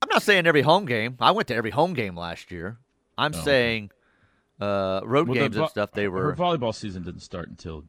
[0.02, 1.16] I'm not saying every home game.
[1.20, 2.78] I went to every home game last year.
[3.18, 3.40] I'm Oh.
[3.44, 3.90] saying
[4.60, 5.92] uh, road Well, games and stuff.
[5.92, 6.36] They were Her were.
[6.36, 7.84] volleyball season didn't start until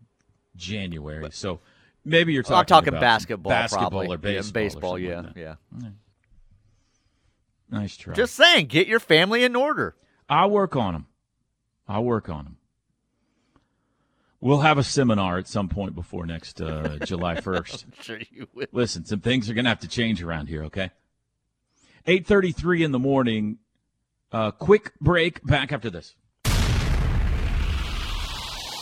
[0.55, 1.59] January, so
[2.05, 2.57] maybe you're talking.
[2.57, 4.07] I'm talking basketball, basketball probably.
[4.07, 4.49] or Yeah, baseball.
[4.49, 5.35] or baseball, something yeah, like
[5.83, 5.89] yeah.
[7.69, 8.13] Nice try.
[8.13, 9.95] Just saying, get your family in order.
[10.29, 11.07] I'll work on them.
[11.87, 12.57] I'll work on them.
[14.41, 17.85] We'll have a seminar at some point before next uh, July 1st.
[17.85, 18.65] I'm sure you will.
[18.71, 20.89] Listen, some things are going to have to change around here, okay?
[22.07, 23.59] 8.33 in the morning.
[24.31, 25.43] Uh, quick break.
[25.45, 26.15] Back after this.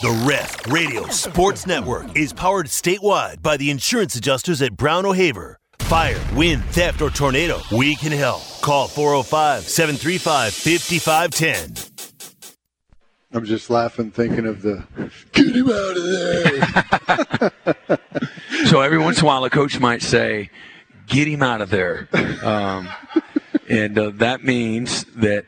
[0.01, 5.59] The Ref Radio Sports Network is powered statewide by the insurance adjusters at Brown O'Haver.
[5.79, 8.41] Fire, wind, theft, or tornado, we can help.
[8.61, 12.03] Call 405 735 5510.
[13.33, 14.85] I'm just laughing, thinking of the
[15.33, 16.03] get him out of
[17.89, 17.99] there.
[18.67, 20.49] So every once in a while, a coach might say,
[21.07, 22.07] "Get him out of there,"
[22.43, 22.87] um,
[23.67, 25.45] and uh, that means that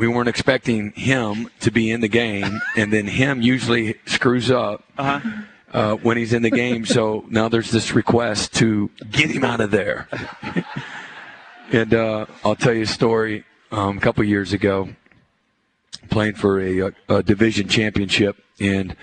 [0.00, 4.82] we weren't expecting him to be in the game, and then him usually screws up
[4.96, 6.86] uh when he's in the game.
[6.86, 10.08] So now there's this request to get him out of there.
[11.70, 13.44] and uh, I'll tell you a story.
[13.70, 14.88] Um, a couple years ago,
[16.08, 18.96] playing for a, a division championship, and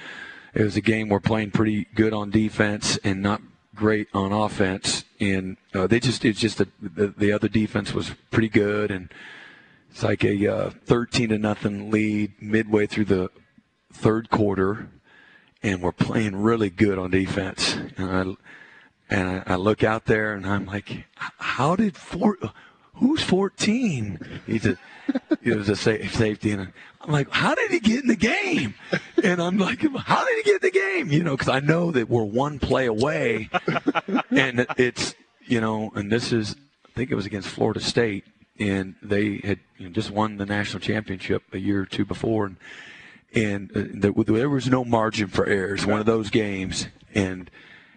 [0.53, 3.41] it was a game we're playing pretty good on defense and not
[3.75, 5.05] great on offense.
[5.21, 9.10] And uh, they just it's just a, the the other defense was pretty good, and
[9.89, 13.30] it's like a uh, thirteen to nothing lead midway through the
[13.91, 14.89] third quarter,
[15.63, 17.76] and we're playing really good on defense.
[17.97, 18.34] And I
[19.10, 22.38] and I, look out there and I'm like, how did four?
[22.95, 24.41] Who's 14?
[24.47, 24.78] He's a,
[25.41, 28.73] he was a sa- safety, and I'm like, how did he get in the game?
[29.23, 31.12] And I'm like, how did he get in the game?
[31.12, 33.50] You know, because I know that we're one play away,
[34.32, 35.13] and it's
[35.47, 38.26] you know, and this is, I think it was against Florida State,
[38.60, 42.46] and they had you know, just won the national championship a year or two before,
[42.46, 42.58] and
[43.34, 45.86] and uh, there, there was no margin for errors.
[45.86, 47.50] One of those games, and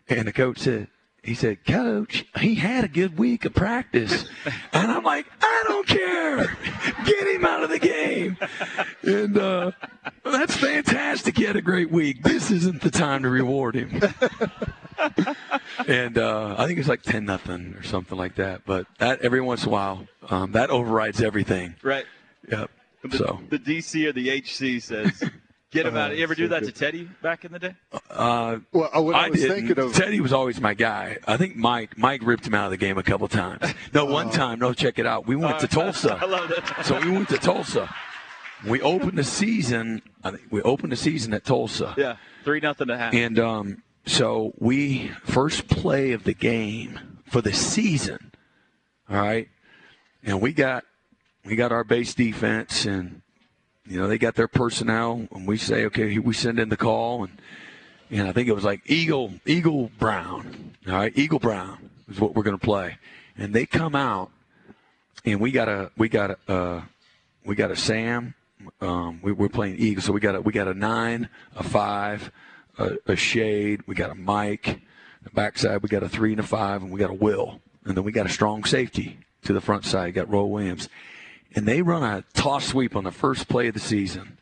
[0.08, 0.88] and the coach said,
[1.22, 4.24] he said, Coach, he had a good week of practice,
[4.72, 6.56] and I'm like, I don't care,
[7.04, 8.36] get him out of the game,
[9.02, 9.70] and uh,
[10.24, 11.36] that's fantastic.
[11.36, 12.22] He had a great week.
[12.22, 14.00] This isn't the time to reward him.
[15.86, 18.62] and uh, I think it's like ten nothing or something like that.
[18.66, 21.74] But that every once in a while, um, that overrides everything.
[21.82, 22.04] Right.
[22.50, 22.70] Yep.
[23.12, 25.22] So The DC or the HC says,
[25.70, 26.16] get him out.
[26.16, 27.74] You ever do that to Teddy back in the day?
[28.10, 29.56] uh, Well, uh, what I, I, was didn't.
[29.66, 31.18] thinking of, Teddy was always my guy.
[31.26, 33.62] I think Mike Mike ripped him out of the game a couple times.
[33.94, 34.12] No, Oh.
[34.12, 34.58] one time.
[34.58, 35.26] No, check it out.
[35.26, 36.18] We went to Tulsa.
[36.20, 36.84] I love that.
[36.84, 37.92] So we went to Tulsa.
[38.66, 40.02] We opened the season.
[40.22, 41.94] I think we opened the season at Tulsa.
[41.96, 42.16] Yeah.
[42.44, 43.14] Three nothing to half.
[43.14, 48.32] And um, so we first play of the game for the season.
[49.08, 49.48] All right,
[50.22, 50.84] and we got
[51.44, 53.22] we got our base defense, and
[53.90, 57.24] you know they got their personnel, and we say okay, we send in the call,
[57.24, 57.42] and
[58.08, 60.76] and I think it was like Eagle Eagle Brown.
[60.86, 62.98] All right, Eagle Brown is what we're going to play,
[63.36, 64.30] and they come out,
[65.24, 66.82] and we got a we got a uh,
[67.44, 68.34] we got a Sam.
[68.80, 72.30] Um, we, we're playing Eagle, so we got a we got a nine, a five,
[72.78, 73.82] a, a shade.
[73.88, 74.82] We got a Mike.
[75.24, 77.96] The backside, we got a three and a five, and we got a Will, and
[77.96, 80.14] then we got a strong safety to the front side.
[80.14, 80.88] Got Roy Williams,
[81.54, 84.38] and they run a toss sweep on the first play of the season,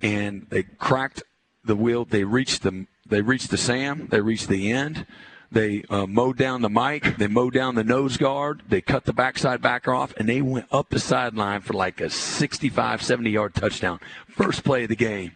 [0.00, 1.22] and they cracked
[1.64, 2.04] the wheel.
[2.04, 4.08] They reached the they reached the Sam.
[4.10, 5.06] They reached the end.
[5.50, 7.18] They uh, mowed down the mic.
[7.18, 8.62] They mowed down the nose guard.
[8.68, 12.10] They cut the backside backer off, and they went up the sideline for like a
[12.10, 14.00] 65, 70 yard touchdown.
[14.28, 15.32] First play of the game.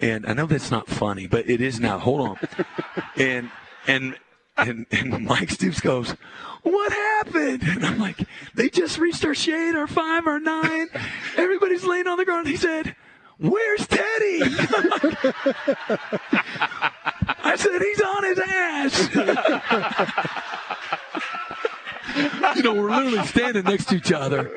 [0.00, 1.98] And I know that's not funny, but it is now.
[1.98, 2.38] Hold on.
[3.16, 3.50] and
[3.86, 4.16] and
[4.58, 6.10] and and Mike Stoops goes,
[6.62, 8.18] "What happened?" And I'm like,
[8.54, 10.88] "They just reached our shade, our five, our nine.
[11.36, 12.94] Everybody's laying on the ground." He said,
[13.38, 14.40] "Where's Teddy?"
[17.40, 19.08] I said, "He's on his ass."
[22.56, 24.50] you know, we're literally standing next to each other.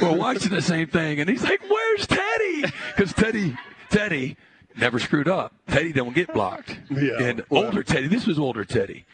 [0.00, 2.64] We're watching the same thing, and he's like, "Where's Teddy?"
[2.96, 3.56] Because Teddy,
[3.90, 4.36] Teddy
[4.76, 5.52] never screwed up.
[5.68, 6.78] Teddy don't get blocked.
[6.90, 9.04] Yeah, and well- older Teddy, this was older Teddy.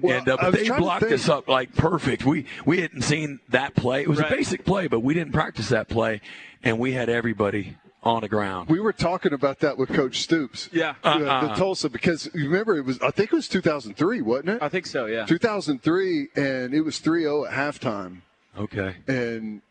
[0.00, 2.24] Well, and uh, but they blocked us up like perfect.
[2.24, 4.02] We we hadn't seen that play.
[4.02, 4.32] It was Right.
[4.32, 6.20] a basic play, but we didn't practice that play,
[6.62, 8.68] and we had everybody on the ground.
[8.70, 10.68] we were talking about that with Coach Stoops.
[10.72, 10.94] Yeah.
[11.02, 11.56] Uh, the Uh-uh.
[11.56, 14.62] Tulsa, because you remember it was, I think it was 2003, wasn't it?
[14.62, 15.26] I think so, yeah.
[15.26, 18.18] 2003, and it was 3 0 at halftime.
[18.56, 18.94] okay.
[19.08, 19.62] and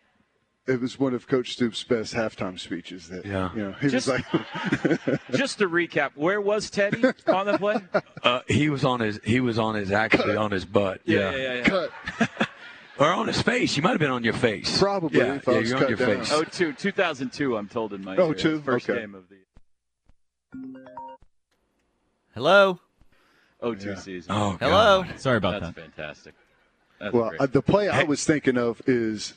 [0.67, 3.07] it was one of Coach Stoops' best halftime speeches.
[3.09, 3.49] That Yeah.
[3.55, 7.77] you know, he Just- was like, Just to recap, where was Teddy on the play?
[8.23, 11.01] Uh, he was on his he was on his actually on his butt.
[11.05, 11.33] Yeah.
[11.35, 11.63] yeah, yeah.
[11.63, 11.91] cut.
[12.99, 13.77] Or on his face.
[13.77, 14.79] You might have been on your face.
[14.79, 16.17] Probably, Yeah, if I yeah was you're on your down.
[16.17, 16.31] face.
[16.31, 18.59] Oh, two, 2002, I'm told in my Oh, uh, two?
[18.61, 18.99] first Okay.
[19.01, 19.35] game of the
[22.33, 22.79] Hello.
[23.61, 23.95] 02 Yeah.
[23.95, 24.31] season.
[24.31, 25.03] Oh, Hello.
[25.03, 25.19] God.
[25.19, 25.75] Sorry about that.
[25.75, 25.95] That's that.
[25.95, 26.33] fantastic.
[26.99, 27.41] That's Well, great.
[27.41, 29.33] uh, the play I was thinking of is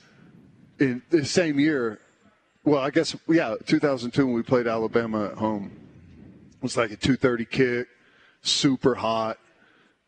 [0.81, 2.01] in the same year.
[2.65, 5.71] Well, I guess yeah, 2002 when we played Alabama at home.
[6.57, 7.89] It was like a 2:30 kick,
[8.43, 9.39] super hot,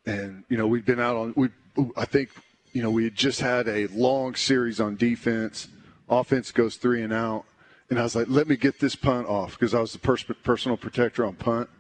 [0.05, 1.49] and you know we'd been out on we.
[1.97, 2.31] I think
[2.73, 5.69] you know we had just had a long series on defense.
[6.09, 7.45] Offense goes three and out,
[7.89, 10.25] and I was like, let me get this punt off because I was the pers-
[10.43, 11.71] personal protector on punt.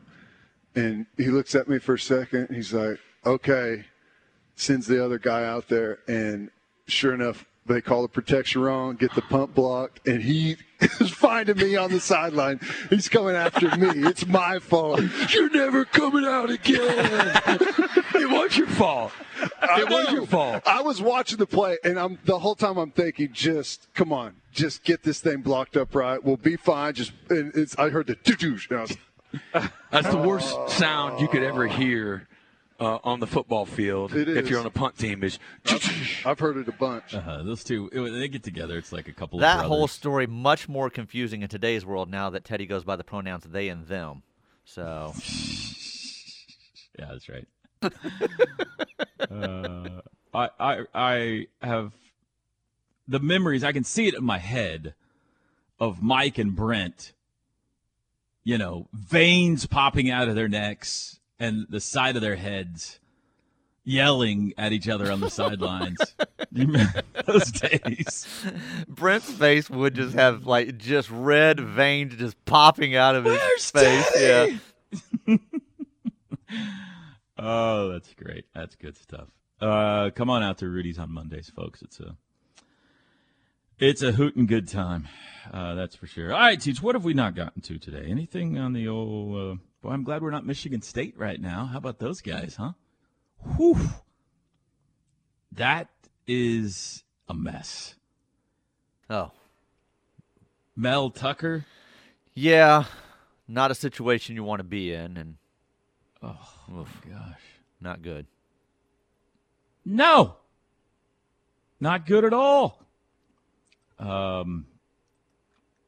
[0.74, 2.48] And he looks at me for a second.
[2.48, 3.84] He's like, okay
[4.56, 6.50] sends the other guy out there, and
[6.86, 11.56] sure enough, they call the protection wrong, get the pump blocked, and he is finding
[11.56, 12.60] me on the sideline.
[12.90, 13.88] He's coming after me.
[14.08, 15.00] It's my fault.
[15.32, 17.30] You're never coming out again.
[18.14, 19.12] it was your fault.
[19.42, 20.62] It was your fault.
[20.66, 24.34] I was watching the play, and I'm the whole time I'm thinking, just come on,
[24.52, 26.22] just get this thing blocked up right.
[26.22, 26.94] We'll be fine.
[26.94, 28.96] Just and it's, I heard the doo-doo, and
[29.90, 32.28] That's the worst sound you could ever hear
[32.82, 34.50] uh, on the football field It if is.
[34.50, 35.22] you're on a punt team.
[35.22, 35.38] Is
[36.26, 37.14] I've heard it a bunch.
[37.14, 38.76] Uh-huh, those two, it, they get together.
[38.76, 42.30] It's like a couple That of whole story much more confusing in today's world now
[42.30, 44.22] that Teddy goes by the pronouns they and them.
[44.64, 45.12] So
[46.98, 47.46] Yeah, that's right.
[49.30, 50.00] uh,
[50.34, 51.92] I, I, I have
[53.08, 53.64] the memories.
[53.64, 54.94] I can see it in my head
[55.78, 57.12] of Mike and Brent.
[58.44, 63.00] You know, veins popping out of their necks and the side of their heads,
[63.84, 65.98] yelling at each other on the sidelines.
[67.26, 68.26] Those days?
[68.86, 73.70] Brent's face would just have like just red veins just popping out of his Where's
[73.70, 74.56] face.
[75.26, 75.36] Yeah.
[77.44, 78.44] Oh, that's great.
[78.54, 79.26] That's good stuff.
[79.60, 81.82] Uh, come on out to Rudy's on Mondays, folks.
[81.82, 82.14] It's a
[83.80, 85.08] it's a hootin' good time.
[85.52, 86.32] Uh, that's for sure.
[86.32, 88.06] All right, Teach, what have we not gotten to today?
[88.08, 89.58] Anything on the old?
[89.58, 91.66] Uh, boy, I'm glad we're not Michigan State right now.
[91.66, 92.72] How about those guys, huh?
[93.56, 93.78] Whew.
[95.52, 95.88] That
[96.26, 97.96] is a mess.
[99.10, 99.32] Oh,
[100.76, 101.66] Mel Tucker.
[102.34, 102.84] yeah.
[103.48, 105.34] Not a situation you want to be in, and
[106.22, 107.40] Oh my gosh.
[107.80, 108.26] not good.
[109.84, 110.36] No.
[111.80, 112.80] Not good at all.
[113.98, 114.66] Um,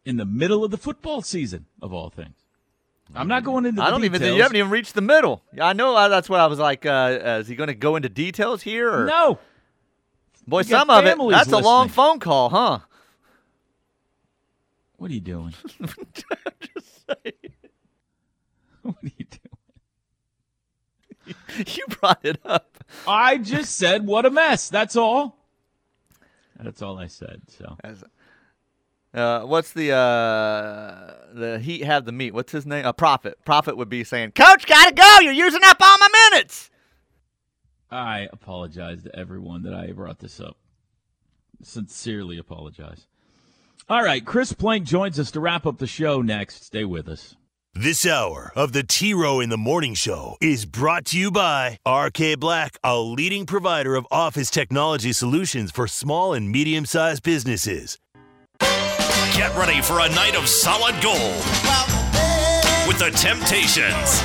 [0.05, 2.44] in the middle of the football season, of all things.
[3.15, 3.81] I'm not going into.
[3.81, 5.43] The I don't even think you haven't even reached the middle.
[5.61, 6.09] I know.
[6.09, 6.87] That's what I was like.
[6.87, 8.93] Uh, uh, is he going to go into details here?
[8.93, 9.05] Or?
[9.07, 9.39] No.
[10.47, 11.17] Boy, You some of it.
[11.31, 12.81] That's a long phone call, huh?
[14.97, 15.55] What are you doing?
[15.83, 17.53] Just saying.
[18.83, 19.41] what are you doing?
[21.67, 22.85] you brought it up.
[23.07, 24.69] I just said what a mess.
[24.69, 25.39] That's all.
[26.61, 27.43] That's all I said.
[27.49, 27.77] So
[29.15, 32.35] Uh, what's the uh, the Heat have the meat?
[32.35, 32.85] What's his name?
[32.85, 33.39] A uh, prophet.
[33.45, 35.19] Prophet would be saying, "Coach, gotta go.
[35.21, 36.71] You're using up all my minutes."
[37.91, 40.57] I apologize to everyone that I brought this up.
[41.63, 43.07] Sincerely apologize.
[43.89, 46.65] All right, Chris Plank joins us to wrap up the show next.
[46.65, 47.37] Stay with us.
[47.73, 51.79] This hour of the T Row in the Morning Show is brought to you by
[51.87, 57.99] RK Black, a leading provider of office technology solutions for small and medium sized businesses.
[59.45, 61.45] Get ready for a night of solid gold
[62.89, 64.23] with the Temptations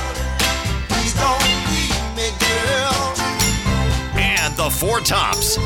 [4.16, 5.56] and the Four Tops.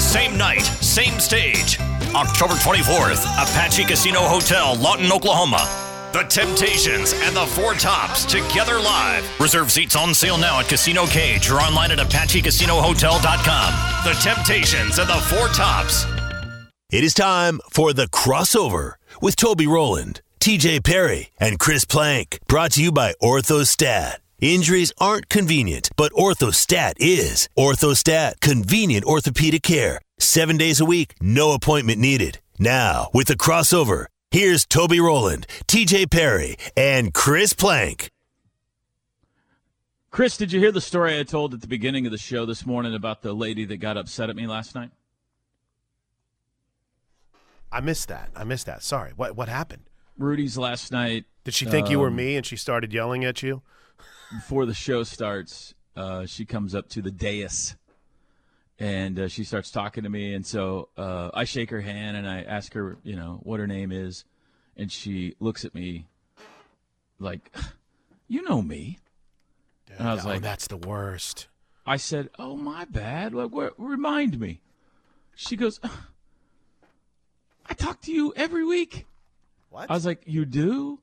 [0.00, 1.80] Same night, same stage.
[2.14, 5.68] October 24th, Apache Casino Hotel, Lawton, Oklahoma.
[6.12, 9.28] The Temptations and the Four Tops together live.
[9.40, 14.04] Reserve seats on sale now at Casino Cage or online at ApacheCasinoHotel.com.
[14.04, 16.06] The Temptations and the Four Tops.
[16.88, 22.38] It is time for the crossover with Toby Rowland, TJ Perry, and Chris Plank.
[22.46, 24.18] Brought to you by Orthostat.
[24.40, 27.48] Injuries aren't convenient, but Orthostat is.
[27.58, 30.00] Orthostat, convenient orthopedic care.
[30.20, 32.38] Seven days a week, no appointment needed.
[32.56, 38.12] Now, with the crossover, here's Toby Rowland, TJ Perry, and Chris Plank.
[40.12, 42.64] Chris, did you hear the story I told at the beginning of the show this
[42.64, 44.92] morning about the lady that got upset at me last night?
[47.76, 48.30] I missed that.
[48.34, 48.82] I missed that.
[48.82, 49.12] Sorry.
[49.16, 49.82] What what happened?
[50.16, 51.26] Rudy's last night.
[51.44, 53.62] Did she think you were um, me and she started yelling at you?
[54.32, 57.76] before the show starts, uh, she comes up to the dais
[58.78, 62.28] and uh, she starts talking to me, and so uh, I shake her hand and
[62.28, 64.24] I ask her, you know, what her name is,
[64.76, 66.06] and she looks at me
[67.18, 67.54] like,
[68.28, 68.98] "You know me,"
[69.96, 71.48] and I was oh, like, that's the worst.
[71.86, 73.32] I said, "Oh, my bad.
[73.32, 74.60] Like, where, remind me."
[75.34, 75.80] She goes,
[77.68, 79.06] "I talk to you every week."
[79.70, 79.90] What?
[79.90, 81.00] I was like, "You do?"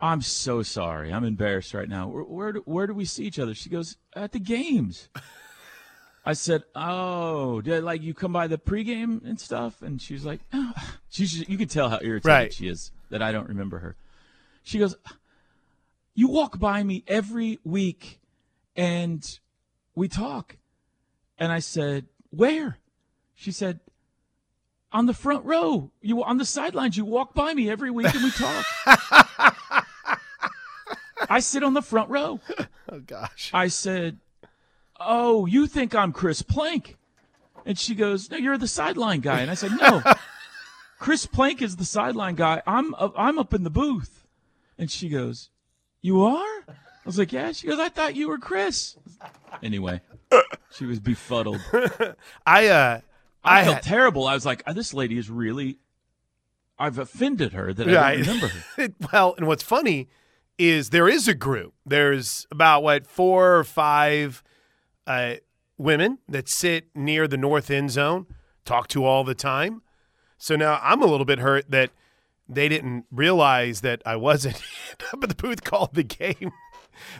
[0.00, 1.12] I'm so sorry.
[1.12, 2.08] I'm embarrassed right now.
[2.08, 3.54] Where where do, where do we see each other?
[3.54, 5.08] She goes, "At the games."
[6.26, 10.40] I said, "Oh, did like you come by the pregame and stuff?" And she's like,
[10.52, 10.72] oh.
[11.10, 12.52] "She's you could tell how irritated Right.
[12.52, 13.96] she is that I don't remember her."
[14.62, 14.96] She goes,
[16.14, 18.20] "You walk by me every week,
[18.76, 19.38] and
[19.94, 20.56] we talk."
[21.38, 22.78] And I said, "Where?"
[23.34, 23.80] She said,
[24.94, 25.90] "On the front row.
[26.00, 26.96] You on the sidelines.
[26.96, 28.64] You walk by me every week, and we talk."
[31.28, 32.40] I sit on the front row.
[32.90, 33.50] Oh gosh.
[33.52, 34.18] I said,
[35.00, 36.96] "Oh, you think I'm Chris Plank?"
[37.66, 40.02] And she goes, "No, you're the sideline guy." And I said, "No,
[40.98, 42.62] Chris Plank is the sideline guy.
[42.66, 44.24] I'm uh, I'm up in the booth."
[44.78, 45.50] And she goes,
[46.02, 48.96] "You are?" I was like, "Yeah." She goes, "I thought you were Chris."
[49.62, 50.00] Anyway,
[50.70, 51.60] she was befuddled.
[52.46, 53.00] I uh
[53.44, 54.26] I, I felt had- terrible.
[54.26, 55.78] I was like, "This lady is really."
[56.76, 58.88] I've offended her that I don't remember her.
[59.12, 60.08] well, and what's funny
[60.58, 61.72] is there is a group.
[61.86, 64.42] There's about what four or five
[65.06, 65.34] uh,
[65.78, 68.26] women that sit near the north end zone,
[68.64, 69.82] talk to all the time.
[70.36, 71.90] So now I'm a little bit hurt that
[72.48, 74.60] they didn't realize that I wasn't
[75.12, 76.50] up at the booth called the game.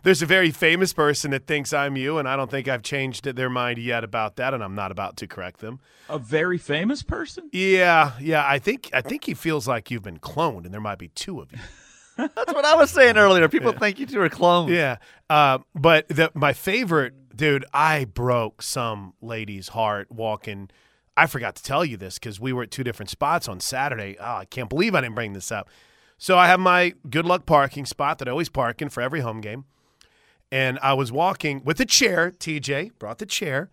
[0.02, 3.24] There's a very famous person that thinks I'm you, and I don't think I've changed
[3.24, 5.80] their mind yet about that, and I'm not about to correct them.
[6.08, 7.48] A very famous person.
[7.52, 10.98] Yeah, yeah, I think I think he feels like you've been cloned, and there might
[10.98, 11.58] be two of you.
[12.16, 13.48] That's what I was saying earlier.
[13.48, 14.70] People think you two are clones.
[14.70, 14.98] Yeah.
[15.28, 20.70] Uh, but the, my favorite, dude, I broke some lady's heart walking.
[21.16, 24.16] I forgot to tell you this because we were at two different spots on Saturday.
[24.20, 25.68] Oh, I can't believe I didn't bring this up.
[26.18, 29.20] So I have my good luck parking spot that I always park in for every
[29.20, 29.64] home game.
[30.50, 32.30] And I was walking with a chair.
[32.30, 33.70] TJ brought the chair.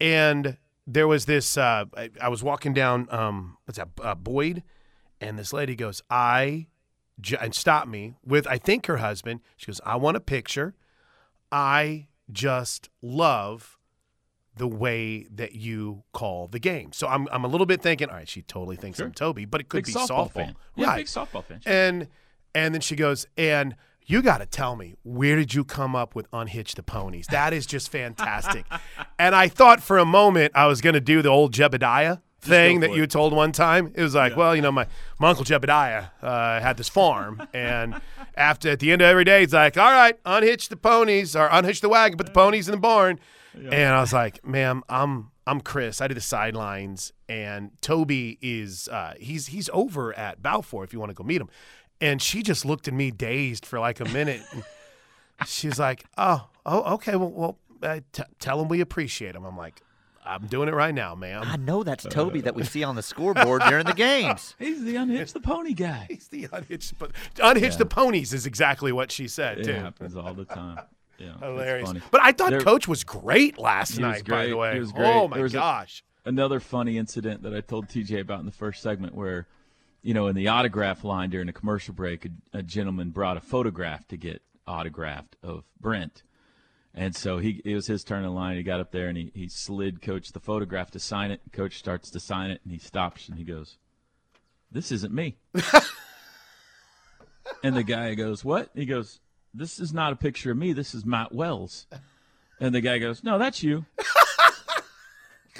[0.00, 4.62] And there was this, uh, I, I was walking down, um, what's that, uh, Boyd.
[5.20, 6.66] And this lady goes, I
[7.40, 9.40] and stopped me with I think her husband.
[9.56, 10.74] She goes, "I want a picture.
[11.50, 13.78] I just love
[14.56, 18.16] the way that you call the game." So I'm I'm a little bit thinking, all
[18.16, 20.54] right, she totally thinks I'm Toby, but it could Big be softball softball.
[20.76, 20.96] Yeah, right?
[20.98, 21.60] big softball fan.
[21.66, 22.08] And
[22.54, 26.14] and then she goes, and you got to tell me where did you come up
[26.14, 27.26] with unhitch the ponies?
[27.28, 28.66] That is just fantastic.
[29.18, 32.80] and I thought for a moment I was going to do the old Jebediah thing
[32.80, 33.92] that you told one time.
[33.94, 34.86] It was like, well, you know, my,
[35.18, 38.00] my uncle Jebediah uh, had this farm, and
[38.34, 41.48] after at the end of every day, he's like, all right, unhitch the ponies or
[41.48, 43.20] unhitch the wagon, put the ponies in the barn.
[43.54, 46.00] And I was like, ma'am, I'm I'm Chris.
[46.00, 50.98] I do the sidelines, and Toby is uh, he's he's over at Balfour if you
[51.00, 51.48] want to go meet him.
[52.00, 54.42] And she just looked at me dazed for like a minute.
[55.46, 57.16] she's she like, "Oh, oh, okay.
[57.16, 59.82] Well, well, uh, t- tell him we appreciate him." I'm like,
[60.24, 63.02] "I'm doing it right now, ma'am." I know that's Toby that we see on the
[63.12, 64.54] scoreboard during the games.
[64.58, 66.06] He's the unhitch the pony guy.
[66.08, 69.72] He's the unhitched, but unhitch the ponies is exactly what she said It too.
[69.74, 70.78] happens all the time.
[71.22, 71.92] Yeah, Hilarious.
[72.10, 74.26] But I thought There- Coach was great last night.
[74.26, 75.06] By the way, great.
[75.14, 76.02] oh my was a- gosh.
[76.24, 79.46] another funny incident that I told TJ about in the first segment where,
[80.02, 83.40] you know, in the autograph line during a commercial break, a, a gentleman brought a
[83.40, 86.22] photograph to get autographed of Brent.
[86.94, 88.56] And so he it was his turn in line.
[88.56, 91.40] He got up there and he, he slid Coach the photograph to sign it.
[91.52, 93.78] Coach starts to sign it and he stops and he goes,
[94.70, 95.36] This isn't me.
[97.62, 98.70] and the guy goes, What?
[98.74, 99.20] He goes,
[99.54, 100.72] This is not a picture of me.
[100.72, 101.86] This is Matt Wells.
[102.60, 103.84] And the guy goes, No, that's you.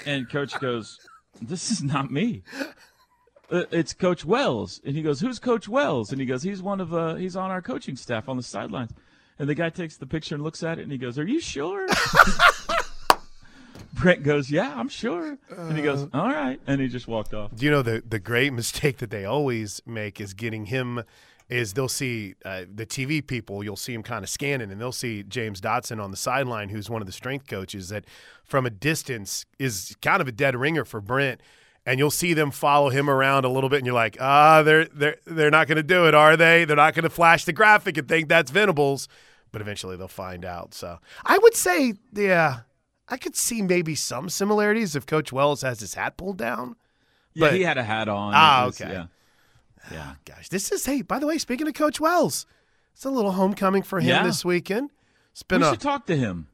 [0.05, 0.99] And coach goes,
[1.41, 2.43] "This is not me.
[3.49, 6.81] Uh, it's Coach Wells." And he goes, "Who's Coach Wells?" And he goes, "He's one
[6.81, 8.91] of uh, he's on our coaching staff on the sidelines."
[9.39, 11.39] And the guy takes the picture and looks at it and he goes, "Are you
[11.39, 11.87] sure?"
[13.93, 17.55] Brent goes, "Yeah, I'm sure." And he goes, "All right," and he just walked off.
[17.55, 21.03] Do you know the the great mistake that they always make is getting him
[21.49, 24.91] is they'll see uh, the TV people you'll see him kind of scanning and they'll
[24.91, 28.05] see James Dotson on the sideline who's one of the strength coaches that
[28.43, 31.41] from a distance is kind of a dead ringer for Brent
[31.85, 34.85] and you'll see them follow him around a little bit and you're like ah they're
[34.85, 37.53] they're they're not going to do it are they they're not going to flash the
[37.53, 39.07] graphic and think that's Venables
[39.51, 42.61] but eventually they'll find out so I would say yeah
[43.09, 46.77] I could see maybe some similarities if Coach Wells has his hat pulled down
[47.33, 48.31] Yeah, But- he had a hat on.
[48.33, 48.91] Ah, was- okay.
[48.93, 49.05] Yeah.
[49.91, 50.15] Yeah.
[50.25, 51.01] Gosh, this is hey.
[51.01, 52.45] By the way, speaking of Coach Wells,
[52.93, 54.23] it's a little homecoming for him Yeah.
[54.23, 54.91] this weekend.
[55.31, 56.47] It's been we a should talk to him.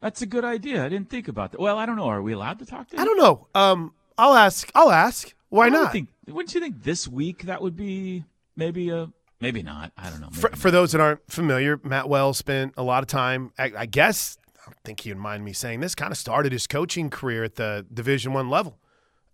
[0.00, 0.84] That's a good idea.
[0.84, 1.60] I didn't think about that.
[1.60, 2.08] Well, I don't know.
[2.08, 3.00] Are we allowed to talk to him?
[3.00, 3.46] I don't know.
[3.54, 4.70] Um, I'll ask.
[4.74, 5.32] I'll ask.
[5.48, 5.92] Why I not?
[5.92, 8.24] Think, wouldn't you think this week that would be
[8.56, 9.08] maybe a
[9.40, 9.92] maybe not?
[9.96, 10.28] I don't know.
[10.32, 13.52] For, for those that aren't familiar, Matt Wells spent a lot of time.
[13.58, 15.94] I, I guess I don't think he would mind me saying this.
[15.94, 18.78] Kind of started his coaching career at the Division One level,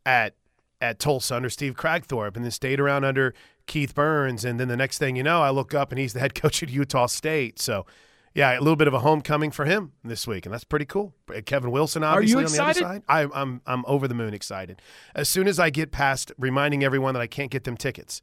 [0.07, 0.35] at
[0.81, 3.35] at Tulsa under Steve Kragthorpe, and then stayed around under
[3.66, 4.45] Keith Burns.
[4.45, 6.62] And then the next thing you know, I look up and he's the head coach
[6.62, 7.59] at Utah State.
[7.59, 7.87] So.
[8.33, 11.12] Yeah, a little bit of a homecoming for him this week, and that's pretty cool.
[11.28, 13.03] Uh, Kevin Wilson, obviously, you on the other excited?
[13.09, 13.28] side.
[13.35, 14.81] I, I'm I'm over the moon excited.
[15.16, 18.22] As soon as I get past reminding everyone that I can't get them tickets,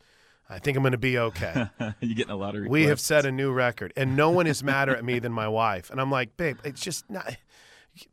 [0.50, 1.70] I think I'm going to be okay.
[2.00, 2.72] you getting a lot of requests.
[2.72, 5.48] We have set a new record, and no one is madder at me than my
[5.48, 5.90] wife.
[5.90, 7.36] And I'm like, babe, it's just not.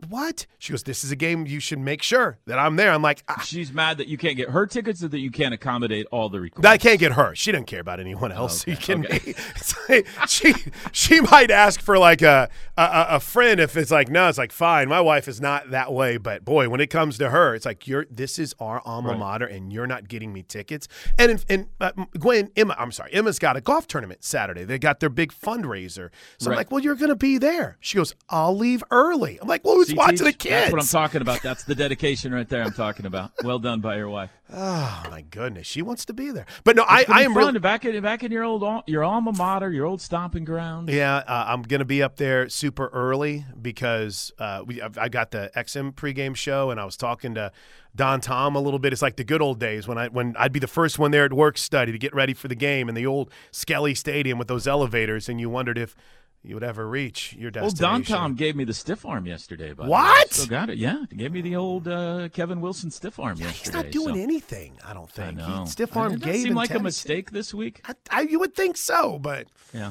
[0.08, 0.46] What?
[0.58, 2.92] She goes, this is a game you should make sure that I'm there.
[2.92, 5.52] I'm like, ah, She's mad that you can't get her tickets or that you can't
[5.54, 6.66] accommodate all the requests.
[6.66, 7.34] I can't get her.
[7.34, 8.62] She doesn't care about anyone else.
[8.62, 9.34] Okay, you can okay.
[9.88, 10.54] Like, she
[10.92, 14.52] she might ask for like a, a a friend if it's like no, it's like
[14.52, 14.88] fine.
[14.88, 17.86] My wife is not that way, but boy, when it comes to her, it's like
[17.86, 19.18] you're this is our alma Right.
[19.18, 20.88] mater, and you're not getting me tickets.
[21.18, 24.64] And in, and uh, Gwen Emma, I'm sorry, Emma's got a golf tournament Saturday.
[24.64, 26.08] They got their big fundraiser.
[26.38, 27.76] So I'm like, well, you're gonna be there.
[27.80, 29.38] She goes, I'll leave early.
[29.42, 30.26] I'm like, well, who's See, watching Teach?
[30.26, 30.50] the kids?
[30.50, 31.42] That's what I'm talking about.
[31.42, 32.62] That's the dedication right there.
[32.62, 33.32] I'm talking about.
[33.42, 34.30] Well done by your wife.
[34.56, 36.44] Oh my goodness, she wants to be there.
[36.64, 39.32] But no, It's I I am really back in back in your old your alma
[39.32, 40.90] mater, your old stomping ground.
[40.90, 45.30] Yeah, uh, I'm going to be up there super early because uh, we I got
[45.30, 47.50] the XM pregame show and I was talking to
[47.96, 48.92] Don Tom a little bit.
[48.92, 51.24] It's like the good old days when I when I'd be the first one there
[51.24, 54.46] at work study to get ready for the game in the old Skelly Stadium with
[54.48, 55.96] those elevators, and you wondered if
[56.44, 57.82] you would ever reach your Well, destination.
[57.82, 59.72] Don Tom gave me the stiff arm yesterday.
[59.72, 59.88] By.
[59.88, 60.32] What?
[60.32, 60.76] Still got it?
[60.78, 63.78] Yeah, he gave me the old uh, Kevin Wilson stiff arm yeah, yesterday.
[63.78, 64.78] He's not doing so- anything.
[64.84, 65.28] I don't think.
[65.28, 65.60] I know.
[65.64, 67.80] He stiff arm Did that seem like a mistake this week.
[67.88, 69.90] I, I, you would think so, but Yeah.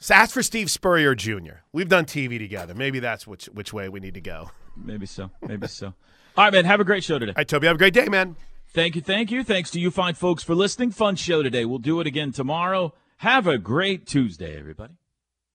[0.00, 1.62] so ask for Steve Spurrier Jr.
[1.72, 2.74] We've done TV together.
[2.74, 4.50] Maybe that's which which way we need to go.
[4.76, 5.30] Maybe so.
[5.40, 5.94] Maybe so.
[6.36, 6.64] All right, man.
[6.66, 7.30] Have a great show today.
[7.30, 8.36] All right, Toby, have a great day, man.
[8.74, 9.00] Thank you.
[9.00, 9.44] Thank you.
[9.44, 10.90] Thanks to you fine folks for listening.
[10.90, 11.64] Fun show today.
[11.64, 12.92] We'll do it again tomorrow.
[13.18, 14.94] Have a great Tuesday, everybody.